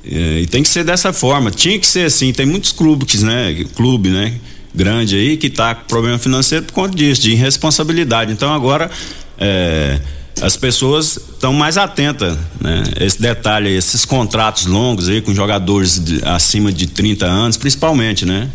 É, 0.06 0.42
E 0.42 0.48
tem 0.48 0.62
que 0.64 0.70
ser 0.70 0.84
dessa 0.84 1.12
forma. 1.14 1.50
Tinha 1.52 1.78
que 1.80 1.88
ser 1.88 2.06
assim. 2.06 2.32
Tem 2.32 2.46
muitos 2.46 2.72
clubes, 2.72 3.22
né? 3.24 3.66
Clube, 3.76 4.10
né? 4.10 4.34
Grande 4.74 5.16
aí 5.16 5.36
que 5.38 5.50
tá 5.50 5.76
com 5.76 5.86
problema 5.86 6.18
financeiro 6.18 6.64
por 6.66 6.74
conta 6.74 6.96
disso, 6.96 7.22
de 7.22 7.32
irresponsabilidade. 7.32 8.32
Então 8.32 8.54
agora 8.54 8.90
é, 9.38 10.00
as 10.42 10.58
pessoas 10.58 11.18
estão 11.18 11.54
mais 11.54 11.78
atentas, 11.78 12.38
né? 12.60 12.84
Esse 13.00 13.22
detalhe, 13.22 13.70
esses 13.70 14.06
contratos 14.06 14.66
longos 14.66 15.08
aí 15.08 15.22
com 15.22 15.34
jogadores 15.34 16.00
de- 16.04 16.22
acima 16.26 16.72
de 16.72 16.88
30 16.88 17.26
anos, 17.26 17.58
principalmente, 17.58 18.26
né? 18.26 18.50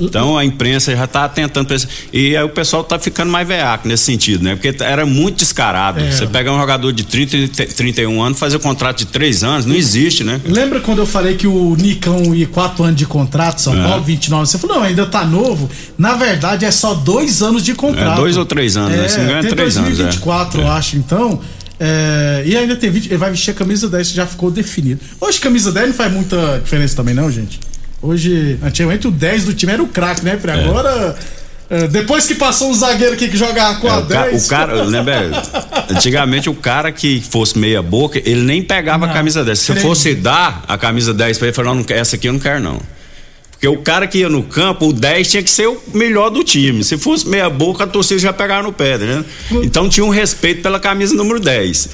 Então 0.00 0.36
a 0.36 0.44
imprensa 0.44 0.94
já 0.94 1.06
tá 1.06 1.28
tentando. 1.28 1.68
E 2.12 2.36
aí 2.36 2.42
o 2.42 2.48
pessoal 2.48 2.82
tá 2.82 2.98
ficando 2.98 3.30
mais 3.30 3.46
veaco 3.46 3.86
nesse 3.86 4.04
sentido, 4.04 4.42
né? 4.42 4.54
Porque 4.56 4.74
era 4.82 5.04
muito 5.06 5.36
descarado. 5.38 6.00
É. 6.00 6.10
Você 6.10 6.26
pegar 6.26 6.52
um 6.52 6.58
jogador 6.58 6.92
de 6.92 7.04
30 7.04 7.36
e 7.36 7.48
31 7.48 8.22
anos, 8.22 8.38
fazer 8.38 8.56
um 8.56 8.60
contrato 8.60 8.98
de 8.98 9.06
3 9.06 9.44
anos, 9.44 9.66
não 9.66 9.74
existe, 9.74 10.24
né? 10.24 10.40
Lembra 10.44 10.80
quando 10.80 10.98
eu 10.98 11.06
falei 11.06 11.34
que 11.36 11.46
o 11.46 11.76
Nicão 11.76 12.34
ia 12.34 12.46
quatro 12.46 12.84
anos 12.84 12.96
de 12.96 13.06
contrato, 13.06 13.60
São 13.60 13.78
É. 13.78 13.82
Paulo, 13.88 14.02
29? 14.02 14.46
Você 14.46 14.58
falou, 14.58 14.76
não, 14.76 14.82
ainda 14.82 15.06
tá 15.06 15.24
novo. 15.24 15.68
Na 15.98 16.14
verdade, 16.14 16.64
é 16.64 16.70
só 16.70 16.94
dois 16.94 17.42
anos 17.42 17.62
de 17.62 17.74
contrato. 17.74 18.12
É, 18.12 18.16
dois 18.16 18.36
ou 18.36 18.44
três 18.44 18.76
anos, 18.76 18.96
né? 18.96 19.08
Se 19.08 19.18
não 19.18 19.24
me 19.24 19.30
engano, 19.30 19.46
é 19.46 19.48
tem 19.48 19.56
três 19.56 19.76
anos, 19.76 19.90
é. 19.90 19.94
2024, 19.94 20.60
eu 20.60 20.70
acho, 20.70 20.96
então. 20.96 21.40
é, 21.78 22.42
e 22.46 22.56
ainda 22.56 22.76
tem 22.76 22.90
20, 22.90 23.06
ele 23.06 23.16
vai 23.16 23.30
vestir 23.30 23.50
a 23.50 23.54
camisa 23.54 23.88
10, 23.88 24.06
isso 24.08 24.16
já 24.16 24.26
ficou 24.26 24.50
definido. 24.50 25.00
Hoje, 25.20 25.40
camisa 25.40 25.72
10 25.72 25.88
não 25.88 25.94
faz 25.94 26.12
muita 26.12 26.60
diferença 26.62 26.94
também, 26.96 27.14
não, 27.14 27.30
gente. 27.30 27.58
Hoje, 28.02 28.58
antigamente, 28.62 29.06
o 29.06 29.10
10 29.10 29.44
do 29.44 29.54
time 29.54 29.72
era 29.72 29.82
o 29.82 29.86
craque, 29.86 30.24
né? 30.24 30.36
Pra 30.36 30.54
Agora. 30.54 31.14
é, 31.70 31.86
depois 31.86 32.26
que 32.26 32.34
passou 32.34 32.68
um 32.70 32.74
zagueiro 32.74 33.14
aqui 33.14 33.28
que 33.28 33.36
jogava 33.36 33.78
com 33.80 33.86
É, 33.86 33.90
a 33.90 33.98
o, 33.98 34.06
ca- 34.06 34.22
10. 34.24 34.44
o 34.44 34.48
cara, 34.48 34.82
lembra? 34.82 35.30
Antigamente 35.88 36.50
o 36.50 36.54
cara 36.54 36.90
que 36.90 37.22
fosse 37.30 37.56
meia 37.56 37.80
boca, 37.80 38.18
ele 38.24 38.42
nem 38.42 38.60
pegava 38.62 39.06
a 39.06 39.12
camisa 39.12 39.44
10. 39.44 39.58
Se 39.58 39.72
creio. 39.72 39.86
fosse 39.86 40.14
dar 40.14 40.64
a 40.66 40.76
camisa 40.76 41.14
10 41.14 41.38
pra 41.38 41.46
ele, 41.48 41.54
falar, 41.54 41.68
não, 41.74 41.76
não 41.76 41.84
essa 41.90 42.16
aqui 42.16 42.28
eu 42.28 42.32
não 42.32 42.40
quero 42.40 42.60
não. 42.60 42.80
Porque 43.62 43.76
o 43.78 43.80
cara 43.80 44.08
que 44.08 44.18
ia 44.18 44.28
no 44.28 44.42
campo, 44.42 44.88
o 44.88 44.92
10 44.92 45.30
tinha 45.30 45.40
que 45.40 45.48
ser 45.48 45.68
o 45.68 45.80
melhor 45.94 46.30
do 46.30 46.42
time. 46.42 46.82
Se 46.82 46.98
fosse 46.98 47.28
meia 47.28 47.48
boca, 47.48 47.84
a 47.84 47.86
torcida 47.86 48.18
já 48.18 48.32
pegava 48.32 48.64
no 48.64 48.72
pé, 48.72 48.98
né? 48.98 49.24
Então 49.52 49.88
tinha 49.88 50.04
um 50.04 50.08
respeito 50.08 50.62
pela 50.62 50.80
camisa 50.80 51.14
número 51.14 51.38
10. 51.38 51.88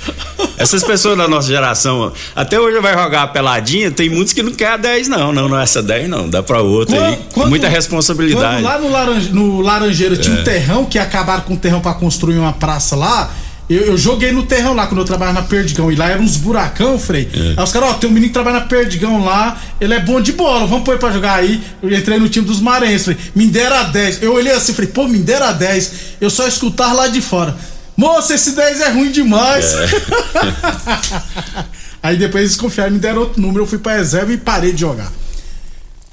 Essas 0.56 0.82
pessoas 0.82 1.18
da 1.18 1.28
nossa 1.28 1.46
geração, 1.46 2.10
até 2.34 2.58
hoje 2.58 2.80
vai 2.80 2.94
jogar 2.94 3.24
a 3.24 3.26
peladinha, 3.26 3.90
tem 3.90 4.08
muitos 4.08 4.32
que 4.32 4.42
não 4.42 4.50
querem 4.52 4.72
a 4.72 4.76
10, 4.78 5.08
não. 5.08 5.30
Não, 5.30 5.46
não 5.46 5.60
é 5.60 5.62
essa 5.62 5.82
10, 5.82 6.08
não. 6.08 6.26
Dá 6.26 6.42
pra 6.42 6.62
outra 6.62 7.06
aí. 7.06 7.18
Quando- 7.34 7.50
Muita 7.50 7.66
quando 7.66 7.74
responsabilidade. 7.74 8.62
lá 8.62 8.78
no, 8.78 8.90
Laranje, 8.90 9.30
no 9.30 9.60
Laranjeira 9.60 10.16
tinha 10.16 10.36
É. 10.36 10.40
um 10.40 10.44
terrão 10.44 10.84
que 10.86 10.98
acabaram 10.98 11.42
com 11.42 11.52
o 11.52 11.58
terrão 11.58 11.80
pra 11.82 11.92
construir 11.92 12.38
uma 12.38 12.54
praça 12.54 12.96
lá. 12.96 13.30
Eu, 13.68 13.82
eu 13.82 13.98
joguei 13.98 14.32
no 14.32 14.44
terrão 14.44 14.72
lá 14.72 14.86
quando 14.86 15.00
eu 15.00 15.04
trabalhava 15.04 15.40
na 15.40 15.46
Perdigão. 15.46 15.92
E 15.92 15.96
lá 15.96 16.08
eram 16.08 16.22
uns 16.22 16.36
buracão, 16.36 16.98
Frei. 16.98 17.28
É. 17.32 17.54
Aí 17.56 17.64
os 17.64 17.70
caras, 17.70 17.90
ó, 17.90 17.94
tem 17.94 18.08
um 18.08 18.12
menino 18.12 18.30
que 18.30 18.34
trabalha 18.34 18.60
na 18.60 18.66
Perdigão 18.66 19.24
lá, 19.24 19.60
ele 19.80 19.92
é 19.92 20.00
bom 20.00 20.20
de 20.20 20.32
bola, 20.32 20.66
vamos 20.66 20.84
pôr 20.84 20.92
ele 20.92 21.00
pra 21.00 21.12
jogar 21.12 21.34
aí. 21.34 21.62
Eu 21.82 21.92
entrei 21.92 22.18
no 22.18 22.28
time 22.28 22.46
dos 22.46 22.60
Marenses, 22.60 23.02
falei, 23.02 23.18
me 23.34 23.46
dera 23.46 23.82
10. 23.84 24.22
Eu 24.22 24.32
olhei 24.32 24.52
assim, 24.52 24.72
falei, 24.72 24.90
pô, 24.90 25.06
me 25.06 25.18
dera 25.18 25.52
10. 25.52 25.92
Eu 26.20 26.30
só 26.30 26.46
escutar 26.48 26.92
lá 26.94 27.08
de 27.08 27.20
fora. 27.20 27.54
Moça, 27.96 28.34
esse 28.34 28.52
10 28.52 28.80
é 28.80 28.88
ruim 28.90 29.10
demais. 29.10 29.74
aí 32.02 32.16
depois 32.16 32.44
eles 32.44 32.56
confiaram, 32.56 32.92
me 32.92 32.98
deram 32.98 33.20
outro 33.20 33.42
número, 33.42 33.64
eu 33.64 33.66
fui 33.66 33.78
pra 33.78 33.96
reserva 33.96 34.32
e 34.32 34.38
parei 34.38 34.72
de 34.72 34.80
jogar. 34.80 35.10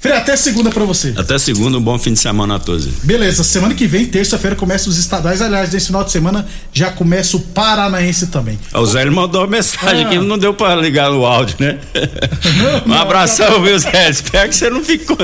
Frei, 0.06 0.16
até 0.18 0.36
segunda 0.36 0.70
pra 0.70 0.84
você. 0.84 1.12
Até 1.16 1.36
segunda, 1.38 1.78
um 1.78 1.80
bom 1.80 1.98
fim 1.98 2.12
de 2.12 2.18
semana 2.20 2.56
a 2.56 2.58
todos. 2.58 2.86
Beleza, 3.02 3.42
semana 3.42 3.74
que 3.74 3.86
vem, 3.86 4.06
terça-feira, 4.06 4.54
começa 4.54 4.88
os 4.88 4.96
estaduais. 4.98 5.42
Aliás, 5.42 5.72
nesse 5.72 5.86
final 5.88 6.04
de 6.04 6.12
semana 6.12 6.46
já 6.72 6.90
começa 6.90 7.36
o 7.36 7.40
Paranaense 7.40 8.28
também. 8.28 8.58
O 8.72 8.86
Zé 8.86 9.02
ele 9.02 9.10
mandou 9.10 9.40
uma 9.40 9.46
mensagem 9.48 10.04
Ah. 10.04 10.06
aqui, 10.08 10.18
não 10.18 10.38
deu 10.38 10.54
pra 10.54 10.76
ligar 10.76 11.10
no 11.10 11.24
áudio, 11.26 11.56
né? 11.58 11.78
um 12.86 12.92
abração, 12.94 13.60
viu, 13.62 13.78
Zé? 13.78 14.08
Espero 14.10 14.48
que 14.48 14.54
você 14.54 14.70
não 14.70 14.82
ficou. 14.84 15.16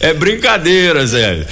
É 0.00 0.12
brincadeira, 0.12 1.06
Zé. 1.06 1.46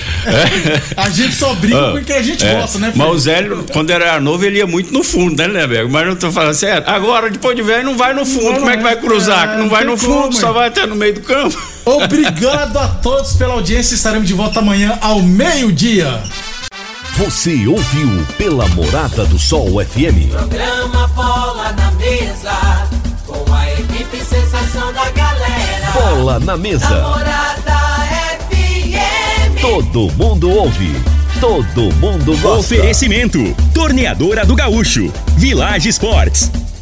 A 0.96 1.08
gente 1.08 1.34
só 1.34 1.54
briga 1.54 1.88
Ah, 1.88 1.92
com 1.92 1.98
o 1.98 2.04
que 2.04 2.12
a 2.12 2.22
gente 2.22 2.44
é. 2.44 2.54
gosta, 2.60 2.78
né, 2.78 2.92
Mas 2.94 3.08
o? 3.08 3.18
Zé, 3.18 3.48
quando 3.72 3.90
era 3.90 4.20
novo, 4.20 4.44
ele 4.44 4.58
ia 4.58 4.66
muito 4.66 4.92
no 4.92 5.02
fundo, 5.02 5.36
né, 5.36 5.46
Lebergo? 5.46 5.90
Mas 5.90 6.06
não 6.06 6.16
tô 6.16 6.30
falando 6.30 6.54
sério. 6.54 6.84
Agora, 6.86 7.30
depois 7.30 7.56
de 7.56 7.62
velho, 7.62 7.84
não 7.84 7.96
vai 7.96 8.12
no 8.12 8.24
fundo. 8.26 8.44
Não, 8.52 8.58
Como 8.58 8.70
é 8.70 8.76
que 8.76 8.82
vai 8.82 8.92
é, 8.92 8.96
cruzar? 8.96 9.44
é, 9.44 9.52
Que 9.52 9.56
não 9.56 9.62
não 9.64 9.70
vai 9.70 9.84
no 9.84 9.96
fundo, 9.96 10.22
como, 10.22 10.32
só 10.34 10.52
vai 10.52 10.68
até 10.68 10.86
no 10.86 10.94
meio 10.94 11.14
do 11.14 11.20
campo. 11.22 11.56
Obrigado 11.84 12.78
a 12.78 12.88
todos 12.88 13.34
pela 13.34 13.54
audiência. 13.54 13.94
Estaremos 13.94 14.26
de 14.26 14.34
volta 14.34 14.60
amanhã 14.60 14.98
ao 15.00 15.20
meio-dia. 15.22 16.22
Você 17.16 17.66
ouviu 17.66 18.26
pela 18.36 18.66
Morada 18.68 19.24
do 19.26 19.38
Sol 19.38 19.84
FM. 19.84 20.30
Programa 20.30 21.06
Bola 21.08 21.72
na 21.72 21.90
Mesa, 21.92 22.88
com 23.26 23.52
a 23.52 23.72
equipe 23.72 24.16
sensação 24.18 24.92
da 24.92 25.10
galera. 25.10 25.92
Bola 25.92 26.40
na 26.40 26.56
mesa. 26.56 26.88
Namorada 26.88 27.78
FM. 28.48 29.60
Todo 29.60 30.12
mundo 30.14 30.50
ouve. 30.50 30.92
Todo 31.40 31.92
mundo 31.96 32.36
gosta. 32.38 32.74
Oferecimento: 32.74 33.38
Torneadora 33.74 34.44
do 34.44 34.56
Gaúcho, 34.56 35.12
Village 35.36 35.90
Sports, 35.90 36.50